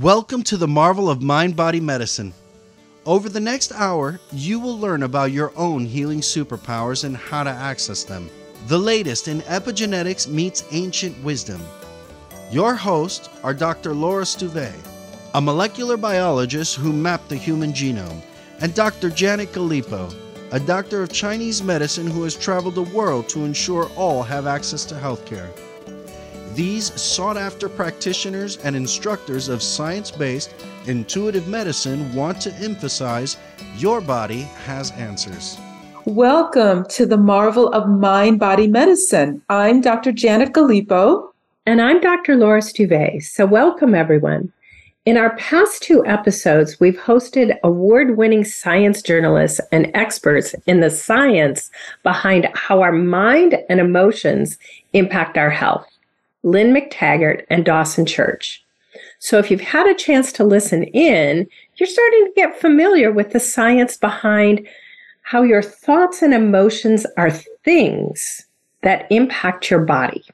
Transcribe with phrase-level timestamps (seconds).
[0.00, 2.34] Welcome to the marvel of mind body medicine.
[3.06, 7.50] Over the next hour, you will learn about your own healing superpowers and how to
[7.50, 8.28] access them.
[8.66, 11.62] The latest in epigenetics meets ancient wisdom.
[12.52, 13.94] Your hosts are Dr.
[13.94, 14.70] Laura Stuve,
[15.32, 18.20] a molecular biologist who mapped the human genome,
[18.60, 19.08] and Dr.
[19.08, 20.14] Janet Galipo,
[20.52, 24.84] a doctor of Chinese medicine who has traveled the world to ensure all have access
[24.84, 25.48] to healthcare.
[26.56, 30.54] These sought after practitioners and instructors of science based,
[30.86, 33.36] intuitive medicine want to emphasize
[33.76, 35.58] your body has answers.
[36.06, 39.42] Welcome to the marvel of mind body medicine.
[39.50, 40.12] I'm Dr.
[40.12, 41.30] Janet Galipo.
[41.66, 42.36] And I'm Dr.
[42.36, 43.22] Laura Stuve.
[43.22, 44.50] So, welcome everyone.
[45.04, 50.88] In our past two episodes, we've hosted award winning science journalists and experts in the
[50.88, 51.70] science
[52.02, 54.56] behind how our mind and emotions
[54.94, 55.86] impact our health.
[56.46, 58.64] Lynne McTaggart, and Dawson Church.
[59.18, 63.32] So if you've had a chance to listen in, you're starting to get familiar with
[63.32, 64.66] the science behind
[65.22, 68.46] how your thoughts and emotions are things
[68.82, 70.24] that impact your body.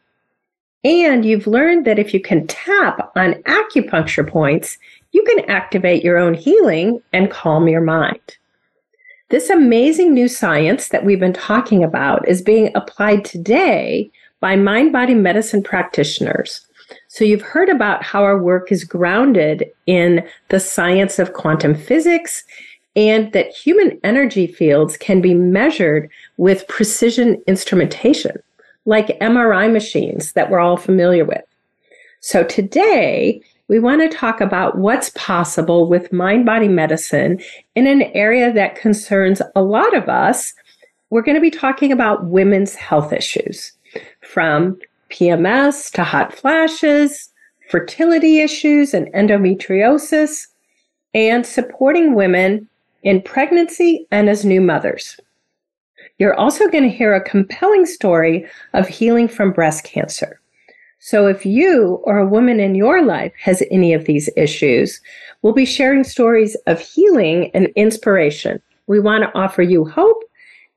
[0.84, 4.76] And you've learned that if you can tap on acupuncture points,
[5.12, 8.36] you can activate your own healing and calm your mind.
[9.30, 14.10] This amazing new science that we've been talking about is being applied today
[14.42, 16.66] by mind body medicine practitioners.
[17.08, 22.44] So, you've heard about how our work is grounded in the science of quantum physics
[22.94, 28.36] and that human energy fields can be measured with precision instrumentation,
[28.84, 31.44] like MRI machines that we're all familiar with.
[32.20, 37.40] So, today, we want to talk about what's possible with mind body medicine
[37.74, 40.52] in an area that concerns a lot of us.
[41.08, 43.72] We're going to be talking about women's health issues
[44.32, 44.78] from
[45.10, 47.30] PMS to hot flashes,
[47.68, 50.46] fertility issues and endometriosis,
[51.12, 52.66] and supporting women
[53.02, 55.20] in pregnancy and as new mothers.
[56.18, 60.40] You're also going to hear a compelling story of healing from breast cancer.
[60.98, 65.00] So, if you or a woman in your life has any of these issues,
[65.42, 68.62] we'll be sharing stories of healing and inspiration.
[68.86, 70.22] We want to offer you hope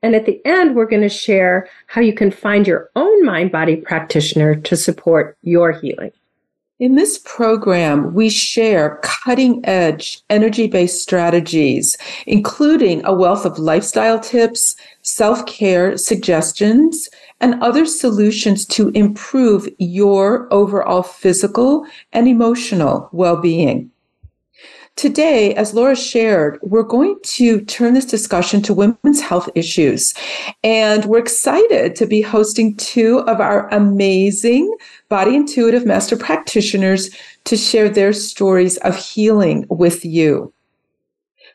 [0.02, 3.50] and at the end, we're going to share how you can find your own mind
[3.50, 6.12] body practitioner to support your healing.
[6.78, 11.96] In this program, we share cutting edge energy based strategies,
[12.26, 17.08] including a wealth of lifestyle tips, self care suggestions,
[17.40, 23.90] and other solutions to improve your overall physical and emotional well being.
[24.96, 30.14] Today, as Laura shared, we're going to turn this discussion to women's health issues.
[30.64, 34.74] And we're excited to be hosting two of our amazing
[35.10, 37.10] body intuitive master practitioners
[37.44, 40.50] to share their stories of healing with you.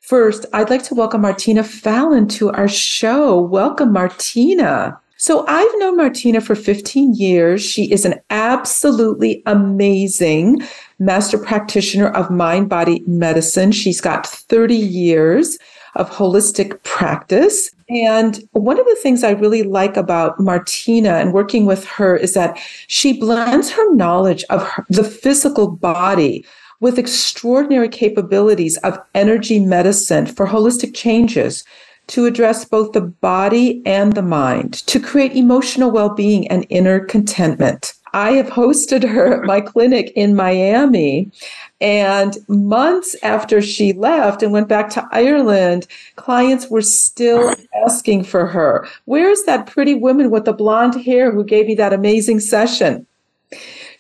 [0.02, 3.42] First, I'd like to welcome Martina Fallon to our show.
[3.42, 5.00] Welcome, Martina.
[5.22, 7.64] So I've known Martina for 15 years.
[7.64, 10.62] She is an absolutely amazing
[11.02, 13.72] master practitioner of mind body medicine.
[13.72, 15.58] She's got 30 years
[15.96, 17.72] of holistic practice.
[17.90, 22.36] And one of the things I really like about Martina and working with her is
[22.36, 22.58] that
[22.88, 26.46] she blends her knowledge of her, the physical body
[26.80, 31.64] with extraordinary capabilities of energy medicine for holistic changes
[32.08, 37.00] to address both the body and the mind, to create emotional well being and inner
[37.00, 37.94] contentment.
[38.14, 41.32] I have hosted her at my clinic in Miami.
[41.80, 47.56] And months after she left and went back to Ireland, clients were still
[47.86, 48.88] asking for her.
[49.06, 53.08] Where's that pretty woman with the blonde hair who gave me that amazing session?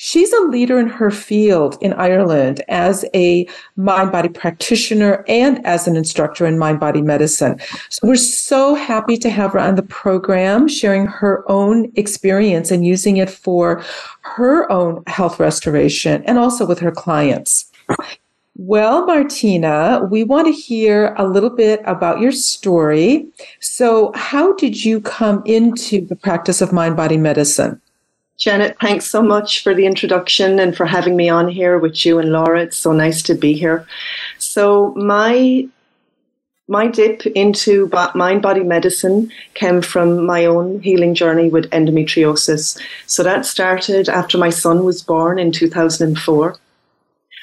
[0.03, 5.88] She's a leader in her field in Ireland as a mind body practitioner and as
[5.88, 7.59] an instructor in mind body medicine.
[7.89, 12.84] So we're so happy to have her on the program, sharing her own experience and
[12.84, 13.84] using it for
[14.22, 17.72] her own health restoration and also with her clients.
[18.56, 23.27] Well, Martina, we want to hear a little bit about your story.
[23.59, 27.80] So, how did you come into the practice of mind body medicine?
[28.42, 32.18] Janet, thanks so much for the introduction and for having me on here with you
[32.18, 32.64] and Laura.
[32.64, 33.86] It's so nice to be here.
[34.40, 35.68] So my
[36.68, 42.82] my dip into mind body medicine came from my own healing journey with endometriosis.
[43.06, 46.58] So that started after my son was born in 2004.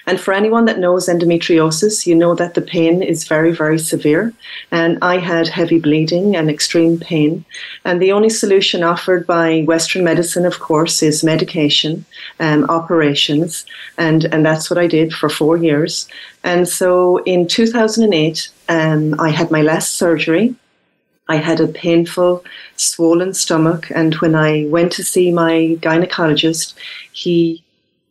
[0.09, 4.33] And for anyone that knows endometriosis, you know that the pain is very, very severe.
[4.71, 7.45] And I had heavy bleeding and extreme pain.
[7.85, 12.07] And the only solution offered by Western medicine, of course, is medication,
[12.41, 13.67] um, operations.
[13.99, 16.09] And, and that's what I did for four years.
[16.43, 20.55] And so in 2008, um, I had my last surgery.
[21.29, 22.47] I had a painful,
[22.77, 23.93] swollen stomach.
[23.95, 26.73] And when I went to see my gynecologist,
[27.13, 27.63] he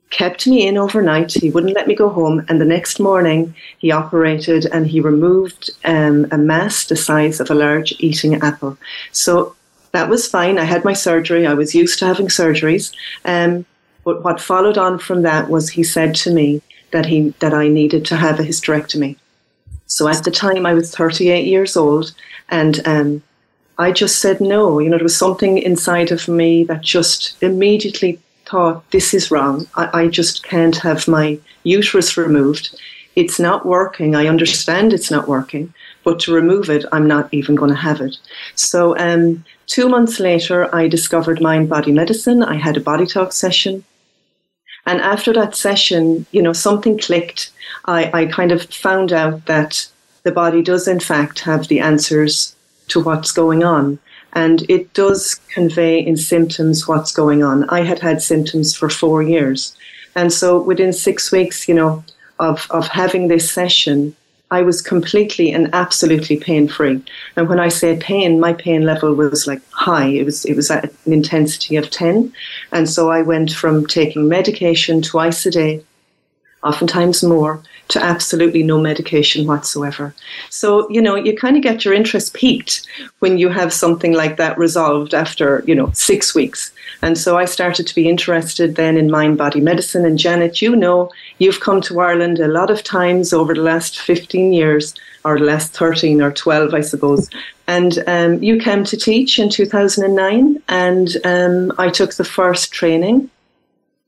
[0.09, 1.33] kept me in overnight.
[1.33, 2.45] He wouldn't let me go home.
[2.47, 7.49] And the next morning, he operated and he removed um, a mass the size of
[7.49, 8.77] a large eating apple.
[9.11, 9.55] So
[9.91, 10.57] that was fine.
[10.57, 11.45] I had my surgery.
[11.45, 12.93] I was used to having surgeries.
[13.25, 13.65] Um,
[14.03, 16.61] but what followed on from that was he said to me
[16.91, 19.17] that he that I needed to have a hysterectomy.
[19.87, 22.13] So at the time, I was 38 years old,
[22.49, 23.23] and um,
[23.77, 24.79] I just said no.
[24.79, 29.67] You know, there was something inside of me that just immediately thought, this is wrong.
[29.75, 32.79] I, I just can't have my uterus removed.
[33.15, 34.15] It's not working.
[34.15, 35.73] I understand it's not working,
[36.03, 38.17] but to remove it, I'm not even going to have it.
[38.55, 42.43] So, um, two months later, I discovered mind body medicine.
[42.43, 43.83] I had a body talk session.
[44.85, 47.51] And after that session, you know, something clicked.
[47.85, 49.87] I, I kind of found out that
[50.23, 52.55] the body does, in fact, have the answers
[52.89, 53.99] to what's going on
[54.33, 57.69] and it does convey in symptoms what's going on.
[57.69, 59.75] I had had symptoms for four years.
[60.15, 62.03] And so within six weeks, you know,
[62.39, 64.15] of, of having this session,
[64.49, 67.03] I was completely and absolutely pain free.
[67.35, 70.07] And when I say pain, my pain level was like high.
[70.07, 72.31] It was it was at an intensity of 10.
[72.71, 75.83] And so I went from taking medication twice a day,
[76.63, 80.13] oftentimes more, to absolutely no medication whatsoever.
[80.49, 82.85] So, you know, you kind of get your interest piqued
[83.19, 86.71] when you have something like that resolved after, you know, six weeks.
[87.01, 90.05] And so I started to be interested then in mind body medicine.
[90.05, 93.99] And Janet, you know, you've come to Ireland a lot of times over the last
[93.99, 94.93] 15 years,
[95.23, 97.29] or the last 13 or 12, I suppose.
[97.67, 103.29] And um, you came to teach in 2009, and um, I took the first training.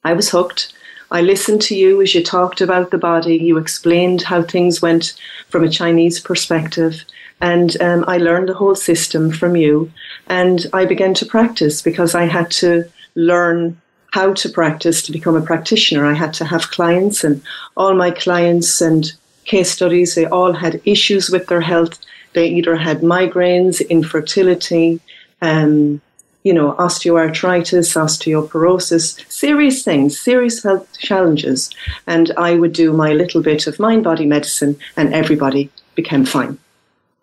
[0.04, 0.74] I was hooked.
[1.12, 3.36] I listened to you as you talked about the body.
[3.36, 5.14] You explained how things went
[5.48, 7.04] from a Chinese perspective.
[7.42, 9.92] And um, I learned the whole system from you.
[10.28, 12.86] And I began to practice because I had to
[13.16, 13.80] learn
[14.12, 16.06] how to practice to become a practitioner.
[16.06, 17.42] I had to have clients, and
[17.78, 19.12] all my clients and
[19.46, 22.00] case studies, they all had issues with their health.
[22.34, 25.00] They either had migraines, infertility,
[25.42, 26.02] um,
[26.44, 31.70] you know, osteoarthritis, osteoporosis, serious things, serious health challenges.
[32.08, 36.58] And I would do my little bit of mind body medicine, and everybody became fine.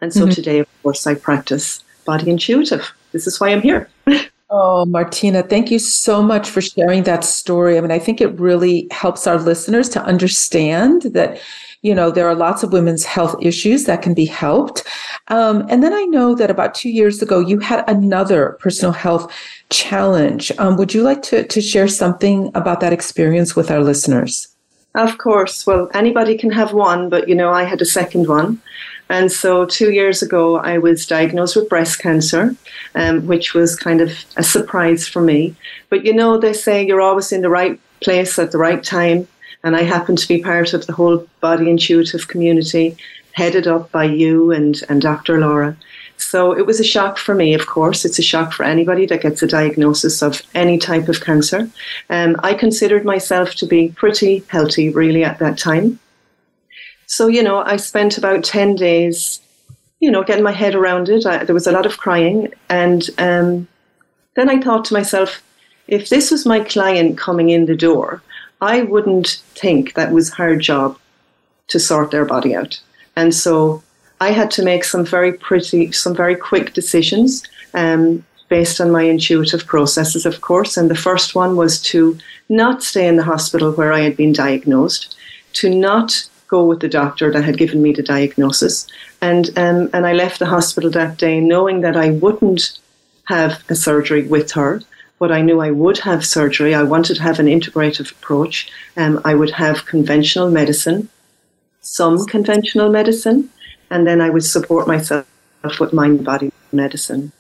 [0.00, 0.30] And so mm-hmm.
[0.30, 2.92] today, of course, I practice body intuitive.
[3.12, 3.88] This is why I'm here.
[4.48, 7.76] Oh, Martina, thank you so much for sharing that story.
[7.76, 11.40] I mean, I think it really helps our listeners to understand that
[11.86, 14.82] you know, there are lots of women's health issues that can be helped.
[15.28, 19.32] Um, and then I know that about two years ago, you had another personal health
[19.70, 20.50] challenge.
[20.58, 24.48] Um, would you like to, to share something about that experience with our listeners?
[24.96, 25.64] Of course.
[25.64, 28.60] Well, anybody can have one, but you know, I had a second one.
[29.08, 32.56] And so two years ago, I was diagnosed with breast cancer,
[32.96, 35.54] um, which was kind of a surprise for me.
[35.90, 39.28] But you know, they say you're always in the right place at the right time.
[39.66, 42.96] And I happen to be part of the whole body intuitive community,
[43.32, 45.40] headed up by you and, and Dr.
[45.40, 45.76] Laura.
[46.18, 48.04] So it was a shock for me, of course.
[48.04, 51.68] It's a shock for anybody that gets a diagnosis of any type of cancer.
[52.10, 55.98] Um, I considered myself to be pretty healthy, really, at that time.
[57.06, 59.40] So, you know, I spent about 10 days,
[59.98, 61.26] you know, getting my head around it.
[61.26, 62.54] I, there was a lot of crying.
[62.68, 63.66] And um,
[64.36, 65.42] then I thought to myself,
[65.88, 68.22] if this was my client coming in the door,
[68.60, 70.98] I wouldn't think that was her job
[71.68, 72.80] to sort their body out.
[73.16, 73.82] And so
[74.20, 77.42] I had to make some very pretty, some very quick decisions
[77.74, 80.76] um, based on my intuitive processes, of course.
[80.76, 84.32] And the first one was to not stay in the hospital where I had been
[84.32, 85.16] diagnosed,
[85.54, 88.86] to not go with the doctor that had given me the diagnosis.
[89.20, 92.78] And, um, and I left the hospital that day knowing that I wouldn't
[93.24, 94.80] have a surgery with her
[95.18, 96.74] but I knew I would have surgery.
[96.74, 98.70] I wanted to have an integrative approach.
[98.96, 101.08] Um, I would have conventional medicine,
[101.80, 103.50] some conventional medicine,
[103.90, 105.26] and then I would support myself
[105.80, 107.32] with mind body medicine.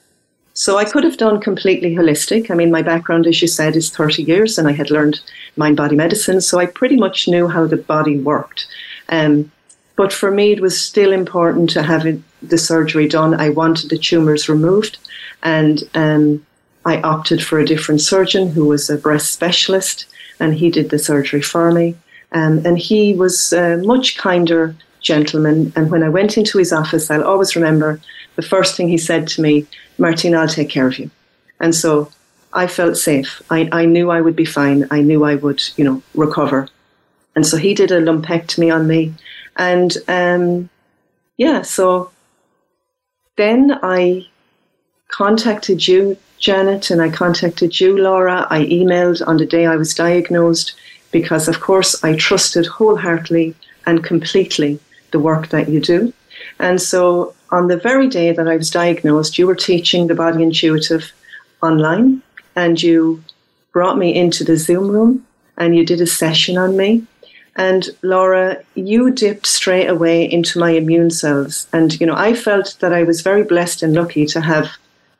[0.54, 2.50] So I could have done completely holistic.
[2.50, 5.20] I mean, my background, as you said, is 30 years, and I had learned
[5.56, 8.66] mind body medicine, so I pretty much knew how the body worked.
[9.10, 9.52] Um,
[9.96, 13.34] but for me, it was still important to have it, the surgery done.
[13.34, 14.96] I wanted the tumors removed,
[15.42, 16.46] and um,
[16.86, 20.06] I opted for a different surgeon who was a breast specialist,
[20.40, 21.96] and he did the surgery for me.
[22.32, 25.72] Um, and he was a much kinder gentleman.
[25.76, 28.00] And when I went into his office, I'll always remember
[28.36, 29.66] the first thing he said to me,
[29.98, 31.10] Martina, I'll take care of you.
[31.60, 32.10] And so
[32.52, 33.42] I felt safe.
[33.50, 34.86] I, I knew I would be fine.
[34.90, 36.68] I knew I would, you know, recover.
[37.34, 39.14] And so he did a lumpectomy on me.
[39.56, 40.70] And um,
[41.36, 42.10] yeah, so
[43.36, 44.26] then I
[45.08, 48.46] contacted you, Janet, and I contacted you, Laura.
[48.50, 50.74] I emailed on the day I was diagnosed
[51.10, 53.54] because, of course, I trusted wholeheartedly
[53.86, 54.78] and completely
[55.12, 56.12] the work that you do.
[56.58, 60.42] And so on the very day that I was diagnosed, you were teaching the body
[60.42, 61.12] intuitive
[61.62, 62.22] online
[62.54, 63.22] and you
[63.72, 65.26] brought me into the Zoom room
[65.56, 67.04] and you did a session on me.
[67.56, 71.66] And Laura, you dipped straight away into my immune cells.
[71.72, 74.68] And, you know, I felt that I was very blessed and lucky to have,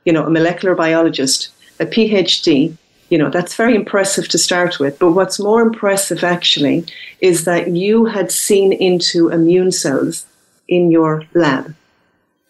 [0.06, 2.74] you know, a molecular biologist, a PhD.
[3.10, 4.98] You know, that's very impressive to start with.
[4.98, 6.86] But what's more impressive actually
[7.20, 10.26] is that you had seen into immune cells
[10.66, 11.74] in your lab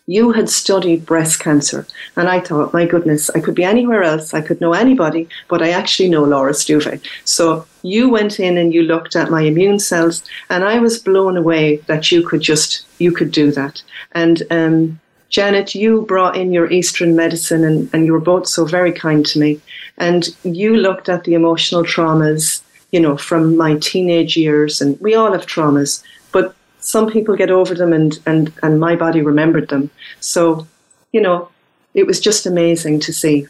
[0.06, 1.86] you had studied breast cancer.
[2.16, 4.32] And I thought, my goodness, I could be anywhere else.
[4.32, 7.04] I could know anybody, but I actually know Laura Stuve.
[7.24, 11.36] So you went in and you looked at my immune cells, and I was blown
[11.36, 13.82] away that you could just, you could do that.
[14.12, 15.00] And, um,
[15.36, 19.26] Janet, you brought in your Eastern medicine and, and you were both so very kind
[19.26, 19.60] to me.
[19.98, 25.14] And you looked at the emotional traumas, you know, from my teenage years, and we
[25.14, 26.02] all have traumas
[26.32, 29.90] but some people get over them and, and, and my body remembered them.
[30.20, 30.66] So,
[31.12, 31.48] you know,
[31.94, 33.46] it was just amazing to see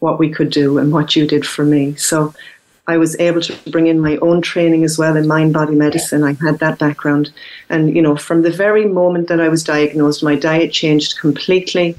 [0.00, 1.94] what we could do and what you did for me.
[1.94, 2.34] So
[2.88, 6.22] I was able to bring in my own training as well in mind body medicine.
[6.22, 7.32] I had that background.
[7.68, 11.96] And, you know, from the very moment that I was diagnosed, my diet changed completely.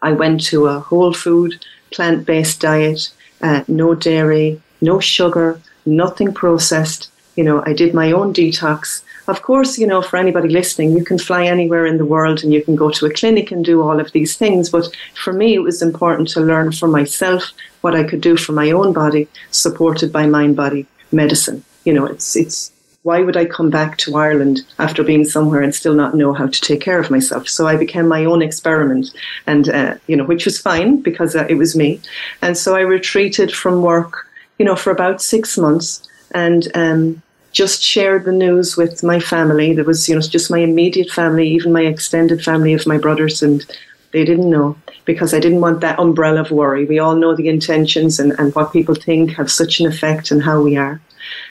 [0.00, 3.10] I went to a whole food, plant based diet,
[3.42, 7.10] uh, no dairy, no sugar, nothing processed.
[7.36, 9.02] You know, I did my own detox.
[9.28, 12.50] Of course, you know, for anybody listening, you can fly anywhere in the world and
[12.50, 14.70] you can go to a clinic and do all of these things.
[14.70, 14.88] But
[15.22, 18.70] for me, it was important to learn for myself what I could do for my
[18.70, 21.62] own body, supported by mind body medicine.
[21.84, 25.74] You know, it's, it's, why would I come back to Ireland after being somewhere and
[25.74, 27.48] still not know how to take care of myself?
[27.48, 29.10] So I became my own experiment,
[29.46, 32.00] and uh, you know, which was fine because uh, it was me.
[32.42, 34.26] And so I retreated from work,
[34.58, 39.72] you know, for about six months, and um, just shared the news with my family.
[39.72, 43.42] There was, you know, just my immediate family, even my extended family of my brothers,
[43.42, 43.64] and
[44.12, 46.84] they didn't know because I didn't want that umbrella of worry.
[46.84, 50.40] We all know the intentions and, and what people think have such an effect on
[50.40, 51.00] how we are.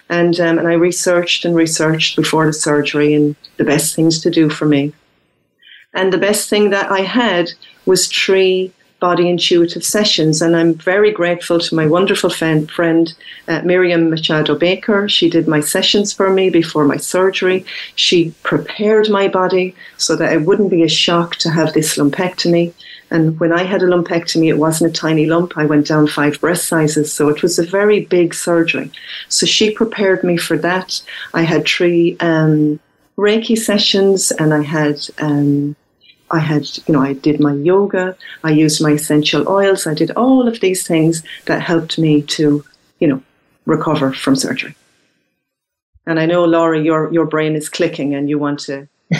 [0.09, 4.29] And, um, and I researched and researched before the surgery and the best things to
[4.29, 4.93] do for me.
[5.93, 7.51] And the best thing that I had
[7.85, 10.41] was three body intuitive sessions.
[10.41, 13.13] And I'm very grateful to my wonderful friend, friend
[13.47, 15.07] uh, Miriam Machado Baker.
[15.07, 17.65] She did my sessions for me before my surgery.
[17.95, 22.73] She prepared my body so that it wouldn't be a shock to have this lumpectomy.
[23.09, 25.57] And when I had a lumpectomy, it wasn't a tiny lump.
[25.57, 27.13] I went down five breast sizes.
[27.13, 28.91] So it was a very big surgery.
[29.29, 31.01] So she prepared me for that.
[31.33, 32.79] I had three um,
[33.17, 35.75] Reiki sessions and I had um,
[36.31, 40.11] I had, you know, I did my yoga, I used my essential oils, I did
[40.11, 42.63] all of these things that helped me to,
[42.99, 43.21] you know,
[43.65, 44.75] recover from surgery.
[46.05, 48.87] And I know, Laura, your, your brain is clicking and you want to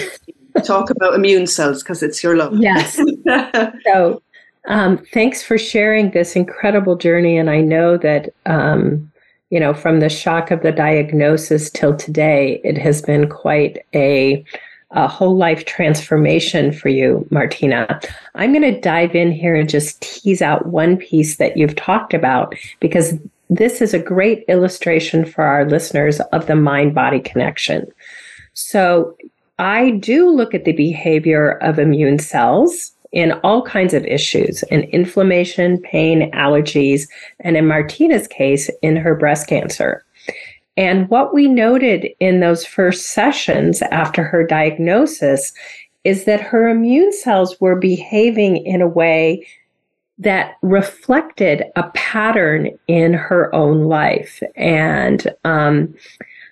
[0.64, 2.54] talk about immune cells because it's your love.
[2.56, 3.00] Yes.
[3.86, 4.22] so,
[4.68, 7.38] um, thanks for sharing this incredible journey.
[7.38, 9.12] And I know that, um,
[9.50, 14.44] you know, from the shock of the diagnosis till today, it has been quite a
[14.92, 18.00] a whole life transformation for you, Martina.
[18.36, 22.14] I'm going to dive in here and just tease out one piece that you've talked
[22.14, 23.14] about because
[23.50, 27.86] this is a great illustration for our listeners of the mind body connection.
[28.54, 29.16] So,
[29.60, 34.82] I do look at the behavior of immune cells in all kinds of issues in
[34.84, 37.08] inflammation, pain, allergies,
[37.40, 40.04] and in Martina's case, in her breast cancer.
[40.78, 45.52] And what we noted in those first sessions after her diagnosis
[46.04, 49.46] is that her immune cells were behaving in a way
[50.20, 55.94] that reflected a pattern in her own life and um,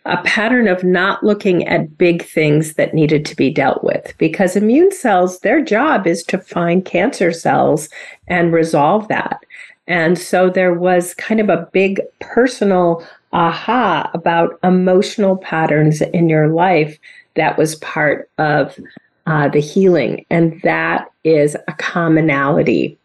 [0.06, 4.14] a pattern of not looking at big things that needed to be dealt with.
[4.18, 7.90] Because immune cells their job is to find cancer cells
[8.28, 9.44] and resolve that.
[9.88, 13.06] And so there was kind of a big personal
[13.36, 16.98] aha about emotional patterns in your life
[17.36, 18.80] that was part of
[19.28, 20.26] uh, the healing.
[20.30, 22.98] And that is a commonality.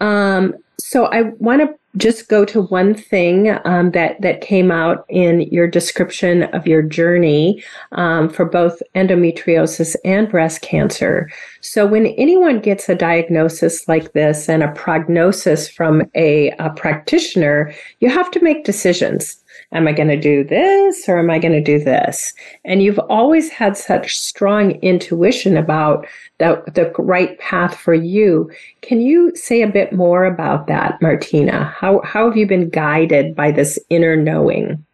[0.00, 0.54] Um,
[0.94, 5.40] So I want to just go to one thing um, that that came out in
[5.40, 11.28] your description of your journey um, for both endometriosis and breast cancer.
[11.62, 17.74] So when anyone gets a diagnosis like this and a prognosis from a, a practitioner,
[17.98, 19.42] you have to make decisions.
[19.74, 22.32] Am I going to do this or am I going to do this?
[22.64, 26.06] And you've always had such strong intuition about
[26.38, 28.50] the, the right path for you.
[28.82, 31.64] Can you say a bit more about that, Martina?
[31.76, 34.84] How, how have you been guided by this inner knowing?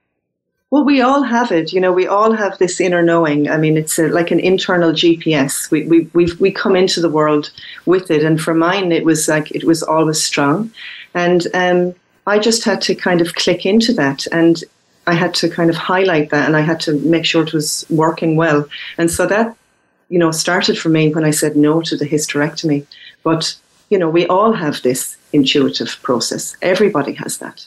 [0.70, 1.72] Well, we all have it.
[1.72, 3.50] You know, we all have this inner knowing.
[3.50, 5.68] I mean, it's a, like an internal GPS.
[5.70, 7.50] We, we, we we come into the world
[7.87, 8.25] with it.
[8.25, 10.70] And for mine, it was like, it was always strong.
[11.12, 11.94] And um,
[12.30, 14.26] I just had to kind of click into that.
[14.32, 14.62] And
[15.06, 17.84] I had to kind of highlight that and I had to make sure it was
[17.90, 18.66] working well.
[18.99, 19.56] And so that
[20.10, 22.84] you know, started for me when I said no to the hysterectomy.
[23.22, 23.56] But,
[23.88, 26.56] you know, we all have this intuitive process.
[26.60, 27.66] Everybody has that.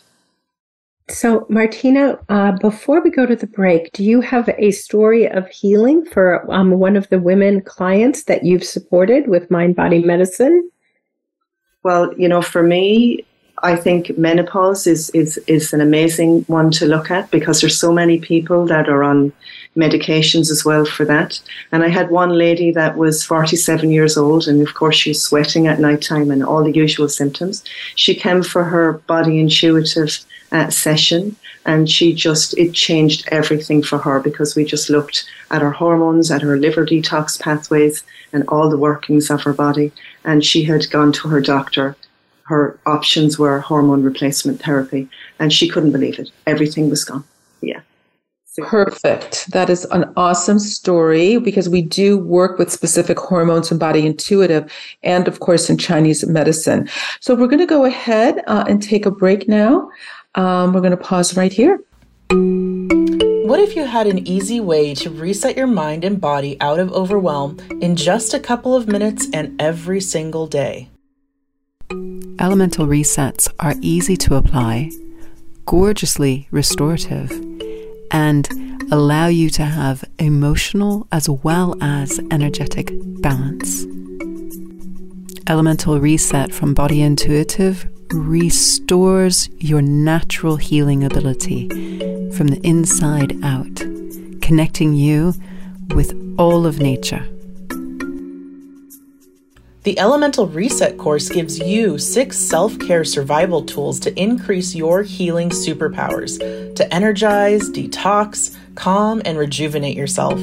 [1.10, 5.48] So, Martina, uh, before we go to the break, do you have a story of
[5.50, 10.70] healing for um, one of the women clients that you've supported with mind body medicine?
[11.84, 13.25] Well, you know, for me,
[13.63, 17.93] I think menopause is, is, is an amazing one to look at because there's so
[17.93, 19.32] many people that are on
[19.77, 21.39] medications as well for that.
[21.72, 25.24] And I had one lady that was 47 years old, and of course, she was
[25.24, 27.63] sweating at night time and all the usual symptoms.
[27.96, 30.20] She came for her body intuitive
[30.51, 35.62] uh, session, and she just, it changed everything for her because we just looked at
[35.62, 38.03] her hormones, at her liver detox pathways,
[38.34, 39.93] and all the workings of her body.
[40.25, 41.96] And she had gone to her doctor
[42.53, 46.29] her options were hormone replacement therapy, and she couldn't believe it.
[46.45, 47.24] Everything was gone.
[47.62, 47.81] Yeah.
[48.57, 49.51] Perfect.
[49.51, 54.72] That is an awesome story because we do work with specific hormones and body intuitive,
[55.01, 56.88] and of course in Chinese medicine.
[57.19, 59.89] So we're going to go ahead uh, and take a break now.
[60.36, 61.79] Um, we're going to pause right here.
[63.50, 66.93] What if you had an easy way to reset your mind and body out of
[66.93, 70.92] overwhelm in just a couple of minutes and every single day?
[72.39, 74.91] Elemental resets are easy to apply,
[75.65, 77.31] gorgeously restorative,
[78.12, 78.50] and
[78.91, 83.86] allow you to have emotional as well as energetic balance.
[85.47, 91.67] Elemental Reset from Body Intuitive restores your natural healing ability
[92.32, 93.75] from the inside out,
[94.41, 95.34] connecting you
[95.93, 97.25] with all of nature.
[99.84, 105.50] The Elemental Reset course gives you six self care survival tools to increase your healing
[105.50, 106.39] superpowers,
[106.76, 110.39] to energize, detox, calm, and rejuvenate yourself.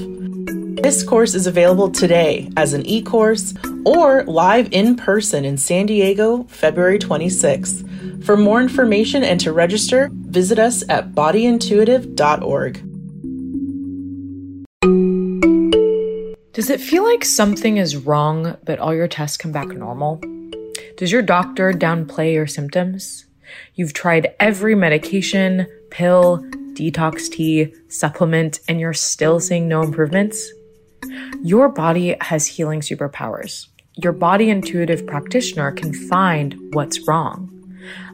[0.83, 3.55] This course is available today as an e course
[3.87, 8.25] or live in person in San Diego, February 26th.
[8.27, 12.91] For more information and to register, visit us at bodyintuitive.org.
[16.53, 20.21] Does it feel like something is wrong, but all your tests come back normal?
[20.97, 23.27] Does your doctor downplay your symptoms?
[23.77, 26.39] You've tried every medication, pill,
[26.73, 30.51] detox tea, supplement, and you're still seeing no improvements?
[31.41, 33.69] Your body has healing superpowers.
[34.03, 37.49] Your body intuitive practitioner can find what's wrong.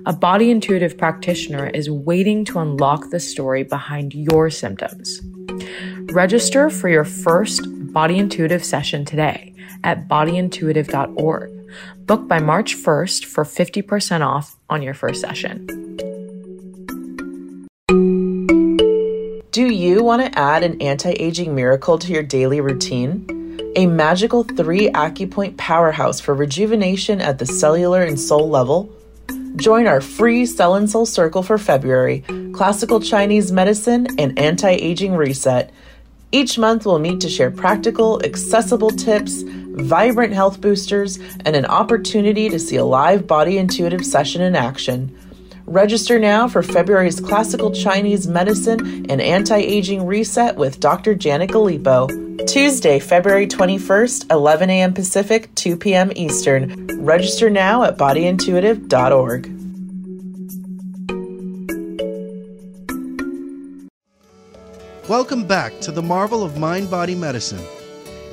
[0.05, 5.23] A body intuitive practitioner is waiting to unlock the story behind your symptoms.
[6.13, 7.67] Register for your first
[7.97, 11.51] Body Intuitive session today at bodyintuitive.org.
[12.05, 15.65] Book by March 1st for 50% off on your first session.
[19.51, 23.25] Do you want to add an anti aging miracle to your daily routine?
[23.77, 28.95] A magical three acupoint powerhouse for rejuvenation at the cellular and soul level?
[29.57, 35.15] Join our free Cell and Soul Circle for February, Classical Chinese Medicine, and Anti Aging
[35.15, 35.73] Reset
[36.33, 42.49] each month, we'll meet to share practical, accessible tips, vibrant health boosters, and an opportunity
[42.49, 45.17] to see a live body intuitive session in action.
[45.67, 51.15] Register now for February's Classical Chinese Medicine and Anti Aging Reset with Dr.
[51.15, 52.09] Janet Galipo.
[52.47, 54.95] Tuesday, February 21st, 11 a.m.
[54.95, 56.13] Pacific, 2 p.m.
[56.15, 56.87] Eastern.
[57.05, 59.56] Register now at bodyintuitive.org.
[65.09, 67.65] Welcome back to the marvel of mind body medicine.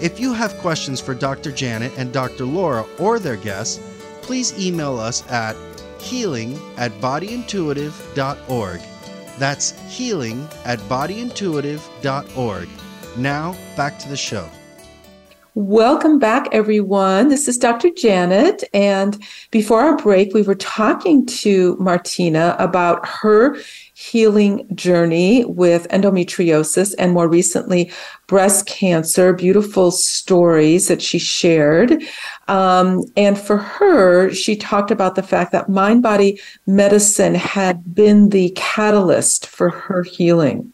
[0.01, 1.51] If you have questions for Dr.
[1.51, 2.45] Janet and Dr.
[2.45, 3.79] Laura or their guests,
[4.23, 5.55] please email us at
[5.99, 8.81] healing at bodyintuitive.org.
[9.37, 12.69] That's healing at bodyintuitive.org.
[13.17, 14.49] Now, back to the show.
[15.55, 17.27] Welcome back, everyone.
[17.27, 17.91] This is Dr.
[17.91, 18.63] Janet.
[18.73, 23.57] And before our break, we were talking to Martina about her
[24.03, 27.89] healing journey with endometriosis and more recently
[28.27, 32.03] breast cancer, beautiful stories that she shared.
[32.49, 38.29] Um, and for her, she talked about the fact that mind body medicine had been
[38.29, 40.72] the catalyst for her healing.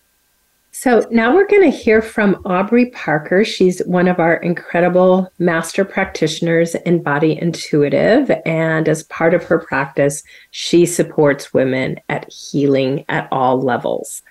[0.82, 3.44] So now we're going to hear from Aubri Parker.
[3.44, 8.32] She's one of our incredible master practitioners in Body Intuitive.
[8.46, 14.22] And as part of her practice, she supports women at healing at all levels.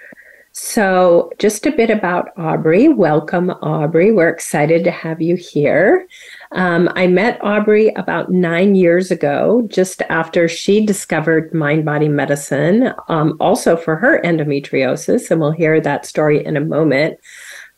[0.52, 2.96] So, just a bit about Aubri.
[2.96, 4.14] Welcome, Aubri.
[4.14, 6.08] We're excited to have you here.
[6.52, 12.92] Um, I met Aubri about nine years ago, just after she discovered mind body medicine,
[13.08, 15.30] um, also for her endometriosis.
[15.30, 17.18] And we'll hear that story in a moment.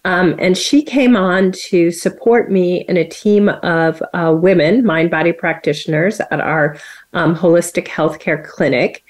[0.05, 5.11] Um, and she came on to support me in a team of uh, women, mind
[5.11, 6.79] body practitioners at our
[7.13, 9.05] um, holistic healthcare clinic.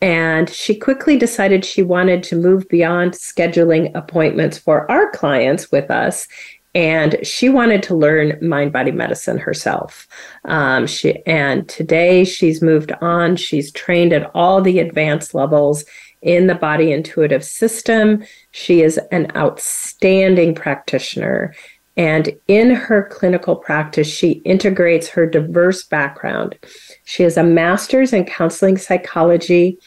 [0.00, 5.90] And she quickly decided she wanted to move beyond scheduling appointments for our clients with
[5.90, 6.28] us.
[6.74, 10.06] And she wanted to learn mind body medicine herself.
[10.44, 13.36] Um, she, and today she's moved on.
[13.36, 15.84] She's trained at all the advanced levels
[16.20, 18.24] in the body intuitive system.
[18.50, 21.54] She is an outstanding practitioner.
[21.96, 26.56] And in her clinical practice, she integrates her diverse background.
[27.04, 29.78] She has a master's in counseling psychology.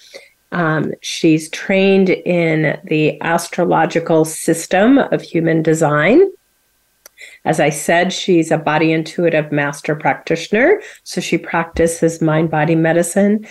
[0.51, 6.29] Um, she's trained in the astrological system of human design.
[7.45, 10.81] As I said, she's a body intuitive master practitioner.
[11.03, 13.47] So she practices mind body medicine.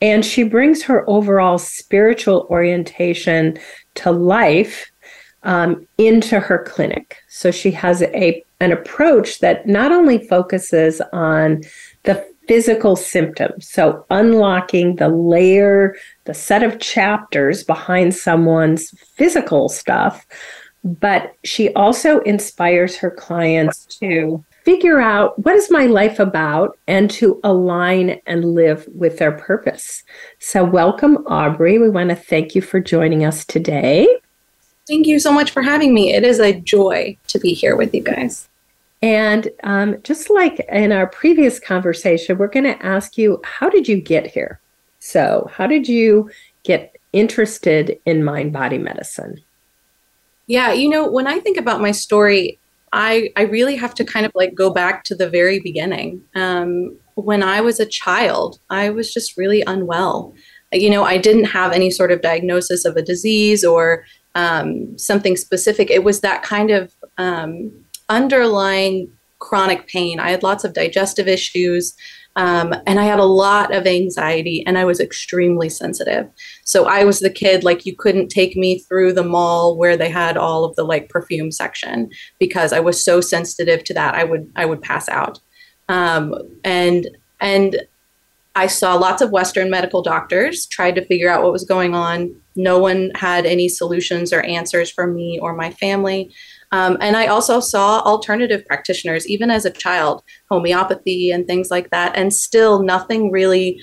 [0.00, 3.58] And she brings her overall spiritual orientation
[3.96, 4.90] to life
[5.44, 7.18] um, into her clinic.
[7.28, 11.62] So she has a an approach that not only focuses on
[12.04, 20.26] the physical symptoms, so unlocking the layer, the set of chapters behind someone's physical stuff,
[20.84, 27.10] but she also inspires her clients to figure out what is my life about and
[27.10, 30.02] to align and live with their purpose.
[30.38, 31.80] So welcome Aubri.
[31.80, 34.06] We want to thank you for joining us today.
[34.86, 36.12] Thank you so much for having me.
[36.12, 38.48] It is a joy to be here with you guys.
[39.00, 43.88] And um, just like in our previous conversation, we're going to ask you, how did
[43.88, 44.60] you get here?
[44.98, 46.30] So, how did you
[46.62, 49.42] get interested in mind body medicine?
[50.46, 52.58] Yeah, you know, when I think about my story,
[52.92, 56.22] I, I really have to kind of like go back to the very beginning.
[56.34, 60.34] Um, when I was a child, I was just really unwell.
[60.72, 64.04] You know, I didn't have any sort of diagnosis of a disease or
[64.34, 65.90] um, something specific.
[65.90, 67.72] It was that kind of um,
[68.08, 70.20] underlying chronic pain.
[70.20, 71.94] I had lots of digestive issues.
[72.36, 76.28] Um, and I had a lot of anxiety and I was extremely sensitive.
[76.64, 80.10] So I was the kid, like, you couldn't take me through the mall where they
[80.10, 84.14] had all of the like perfume section because I was so sensitive to that.
[84.14, 85.38] I would, I would pass out.
[85.88, 87.08] Um, and,
[87.40, 87.82] and
[88.56, 92.34] I saw lots of Western medical doctors, tried to figure out what was going on.
[92.56, 96.32] No one had any solutions or answers for me or my family.
[96.74, 101.90] Um, and I also saw alternative practitioners, even as a child, homeopathy and things like
[101.90, 102.16] that.
[102.16, 103.80] And still, nothing really,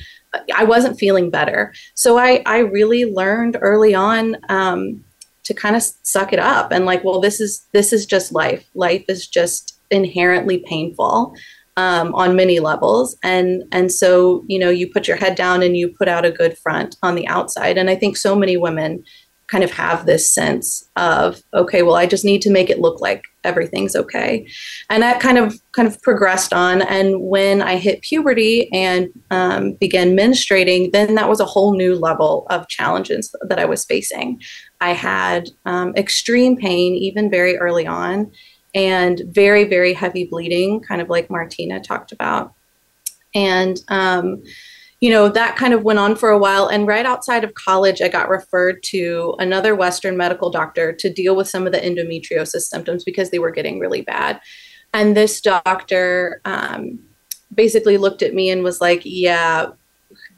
[0.54, 1.73] I wasn't feeling better.
[1.95, 5.06] So I, I really learned early on um,
[5.43, 8.65] to kind of suck it up and like, well, this is this is just life.
[8.75, 11.34] Life is just inherently painful
[11.77, 15.77] um, on many levels and and so you know you put your head down and
[15.77, 19.01] you put out a good front on the outside and i think so many women
[19.52, 23.02] kind of have this sense of okay well i just need to make it look
[23.02, 24.48] like everything's okay.
[24.92, 26.82] And that kind of kind of progressed on.
[26.84, 31.96] And when i hit puberty and um, began menstruating then that was a whole new
[31.96, 34.40] level of challenges that i was facing.
[34.80, 38.32] I had um, extreme pain even very early on
[38.74, 42.54] and very, very heavy bleeding, kind of like Martina talked about.
[43.36, 44.44] And, um,
[45.02, 46.68] you know, that kind of went on for a while.
[46.68, 51.36] And right outside of college, I got referred to another Western medical doctor to deal
[51.36, 54.40] with some of the endometriosis symptoms because they were getting really bad.
[54.94, 57.00] And this doctor um,
[57.54, 59.72] basically looked at me and was like, Yeah,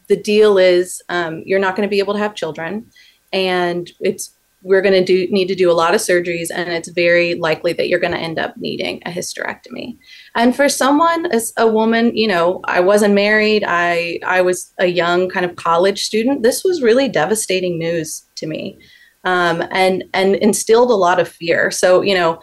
[0.07, 2.89] the deal is um, you're not going to be able to have children.
[3.33, 6.89] And it's we're going to do need to do a lot of surgeries and it's
[6.89, 9.97] very likely that you're going to end up needing a hysterectomy.
[10.35, 14.87] And for someone as a woman you know i wasn't married i i was a
[14.87, 18.79] young kind of college student this was really devastating news to me.
[19.25, 21.71] Um, and and instilled a lot of fear.
[21.71, 22.39] So you know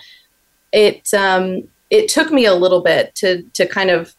[0.72, 4.14] it um, it took me a little bit to to kind of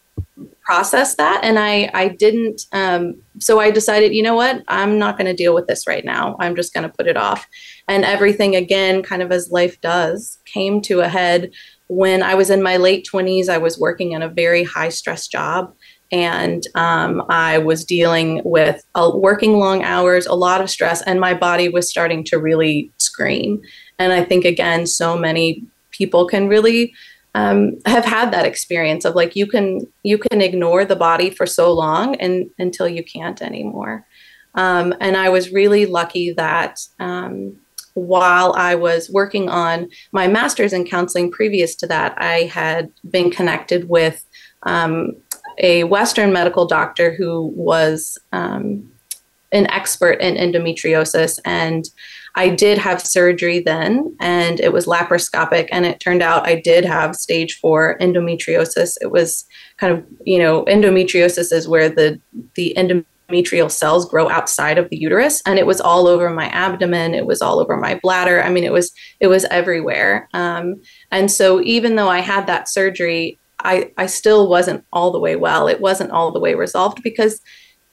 [0.62, 4.62] process that and i i didn't um, so i decided you know what?
[4.68, 6.36] I'm not going to deal with this right now.
[6.38, 7.46] I'm just going to put it off
[7.88, 11.50] and everything again kind of as life does came to a head
[11.88, 15.26] when i was in my late 20s i was working in a very high stress
[15.26, 15.74] job.
[16.10, 21.34] And um, i was dealing with working long hours a lot of stress and my
[21.34, 23.62] body was starting to really scream.
[23.98, 26.92] And i think again so many people can really
[27.34, 31.46] um, have had that experience of like you can you can ignore the body for
[31.46, 34.06] so long and until you can't anymore.
[34.54, 37.56] Um, and i was really lucky that um,
[37.94, 43.30] while i was working on my master's in counseling previous to that i had been
[43.30, 44.24] connected with
[44.64, 45.12] um,
[45.58, 48.88] a western medical doctor who was um,
[49.52, 51.86] an expert in endometriosis and
[52.34, 56.84] I did have surgery then, and it was laparoscopic, and it turned out I did
[56.84, 58.94] have stage four endometriosis.
[59.02, 59.44] It was
[59.76, 62.20] kind of, you know, endometriosis is where the
[62.54, 62.74] the
[63.32, 67.14] endometrial cells grow outside of the uterus, and it was all over my abdomen.
[67.14, 68.42] It was all over my bladder.
[68.42, 70.28] I mean, it was it was everywhere.
[70.34, 75.20] Um, and so, even though I had that surgery, I I still wasn't all the
[75.20, 75.68] way well.
[75.68, 77.40] It wasn't all the way resolved because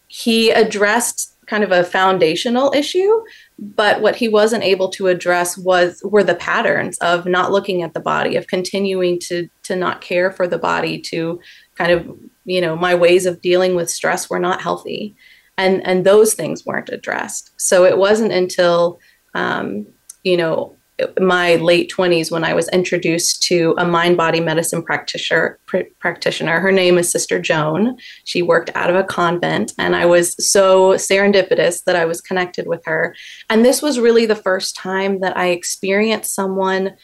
[0.07, 3.21] he addressed kind of a foundational issue
[3.61, 7.93] but what he wasn't able to address was were the patterns of not looking at
[7.93, 11.39] the body of continuing to to not care for the body to
[11.75, 12.07] kind of
[12.45, 15.15] you know my ways of dealing with stress were not healthy
[15.59, 17.51] and and those things weren't addressed.
[17.57, 18.99] So it wasn't until
[19.35, 19.85] um,
[20.23, 20.75] you know
[21.19, 26.59] my late 20s when I was introduced to a mind body medicine practitioner pr- practitioner.
[26.59, 27.95] Her name is Sister Joan.
[28.25, 32.67] She worked out of a convent and I was so serendipitous that I was connected
[32.67, 33.15] with her.
[33.49, 36.97] And this was really the first time that I experienced someone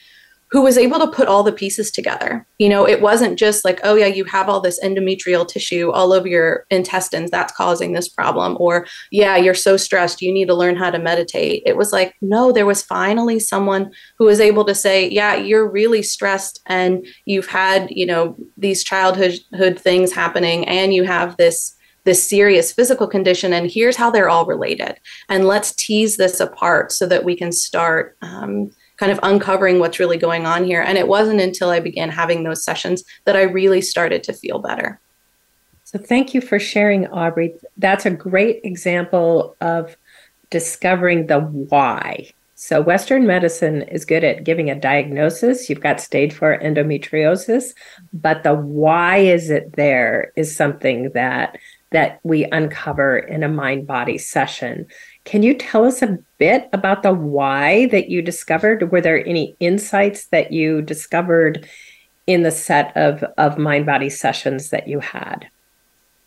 [0.56, 2.48] who was able to put all the pieces together.
[2.60, 6.14] You know, it wasn't just like, oh, yeah, you have all this endometrial tissue all
[6.14, 8.56] over your intestines that's causing this problem.
[8.58, 11.62] Or, yeah, you're so stressed, you need to learn how to meditate.
[11.66, 15.70] It was like, no, there was finally someone who was able to say, yeah, you're
[15.70, 19.42] really stressed and you've had, you know, these childhood
[19.78, 24.46] things happening and you have this this serious physical condition and here's how they're all
[24.46, 29.80] related and let's tease this apart so that we can start um, kind of uncovering
[29.80, 30.82] what's really going on here.
[30.82, 34.60] And it wasn't until I began having those sessions that I really started to feel
[34.60, 35.00] better.
[35.84, 37.60] So thank you for sharing, Aubri.
[37.78, 39.96] That's a great example of
[40.50, 42.32] discovering the why.
[42.58, 45.70] So, Western medicine is good at giving a diagnosis.
[45.70, 47.74] You've got stage four endometriosis,
[48.14, 51.58] but the why is it there is something that
[51.92, 54.86] that we uncover in a mind body session.
[55.26, 58.92] Can you tell us a bit about the why that you discovered?
[58.92, 61.68] Were there any insights that you discovered
[62.28, 65.48] in the set of, of mind body sessions that you had?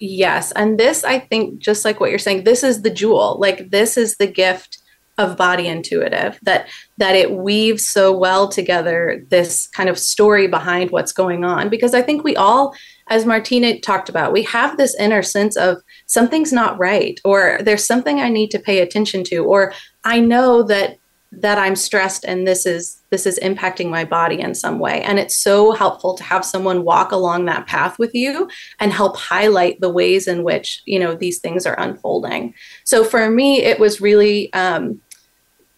[0.00, 0.52] Yes.
[0.52, 3.36] And this, I think, just like what you're saying, this is the jewel.
[3.40, 4.78] Like, this is the gift
[5.18, 10.92] of body intuitive that that it weaves so well together this kind of story behind
[10.92, 12.72] what's going on because i think we all
[13.08, 17.84] as martina talked about we have this inner sense of something's not right or there's
[17.84, 19.72] something i need to pay attention to or
[20.04, 20.98] i know that
[21.30, 25.02] that i'm stressed and this is this is impacting my body in some way.
[25.02, 28.48] And it's so helpful to have someone walk along that path with you
[28.80, 32.54] and help highlight the ways in which you know these things are unfolding.
[32.84, 35.00] So for me it was really um,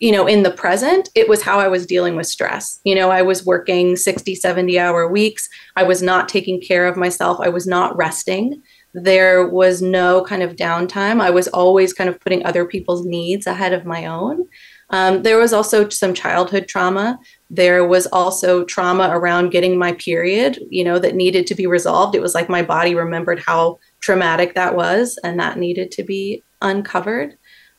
[0.01, 3.11] you know in the present it was how i was dealing with stress you know
[3.11, 7.49] i was working 60 70 hour weeks i was not taking care of myself i
[7.49, 11.21] was not resting there was no kind of downtime.
[11.21, 14.49] I was always kind of putting other people's needs ahead of my own.
[14.91, 17.19] Um, there was also some childhood trauma.
[17.49, 22.17] There was also trauma around getting my period, you know, that needed to be resolved.
[22.17, 26.43] It was like my body remembered how traumatic that was, and that needed to be
[26.61, 27.37] uncovered.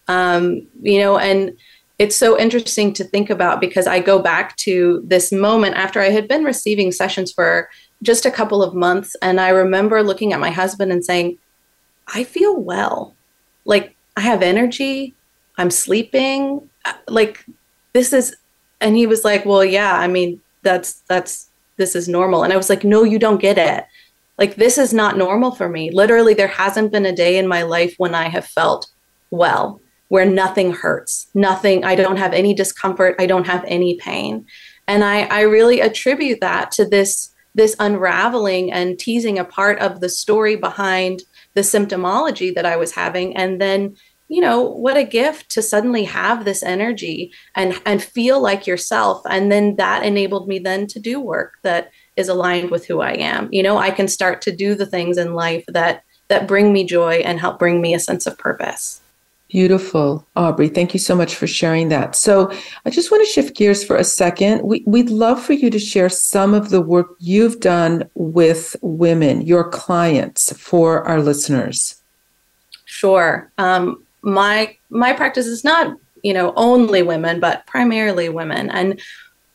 [0.07, 1.57] Um, you know, and
[2.01, 6.09] it's so interesting to think about because I go back to this moment after I
[6.09, 7.69] had been receiving sessions for
[8.01, 9.15] just a couple of months.
[9.21, 11.37] And I remember looking at my husband and saying,
[12.07, 13.15] I feel well.
[13.65, 15.13] Like I have energy.
[15.59, 16.67] I'm sleeping.
[16.85, 17.45] Uh, like
[17.93, 18.35] this is,
[18.79, 22.43] and he was like, well, yeah, I mean, that's, that's, this is normal.
[22.43, 23.85] And I was like, no, you don't get it.
[24.39, 25.91] Like this is not normal for me.
[25.91, 28.89] Literally, there hasn't been a day in my life when I have felt
[29.29, 29.79] well,
[30.11, 34.45] where nothing hurts, nothing, I don't have any discomfort, I don't have any pain.
[34.85, 40.09] And I, I really attribute that to this this unraveling and teasing apart of the
[40.09, 43.95] story behind the symptomology that I was having, and then
[44.27, 49.21] you know what a gift to suddenly have this energy and and feel like yourself.
[49.29, 53.13] And then that enabled me then to do work that is aligned with who i
[53.13, 53.47] am.
[53.53, 56.83] You know i can start to do the things in life that that bring me
[56.83, 59.00] joy and help bring me a sense of purpose
[59.51, 60.73] Beautiful, Aubri.
[60.73, 62.15] Thank you so much for sharing that.
[62.15, 62.49] So,
[62.85, 64.61] I just want to shift gears for a second.
[64.63, 69.41] We, would love for you to share some of the work you've done with women,
[69.41, 72.01] your clients, for our listeners.
[72.85, 73.51] Sure.
[73.57, 79.01] Um, my my practice is not you know only women but primarily women and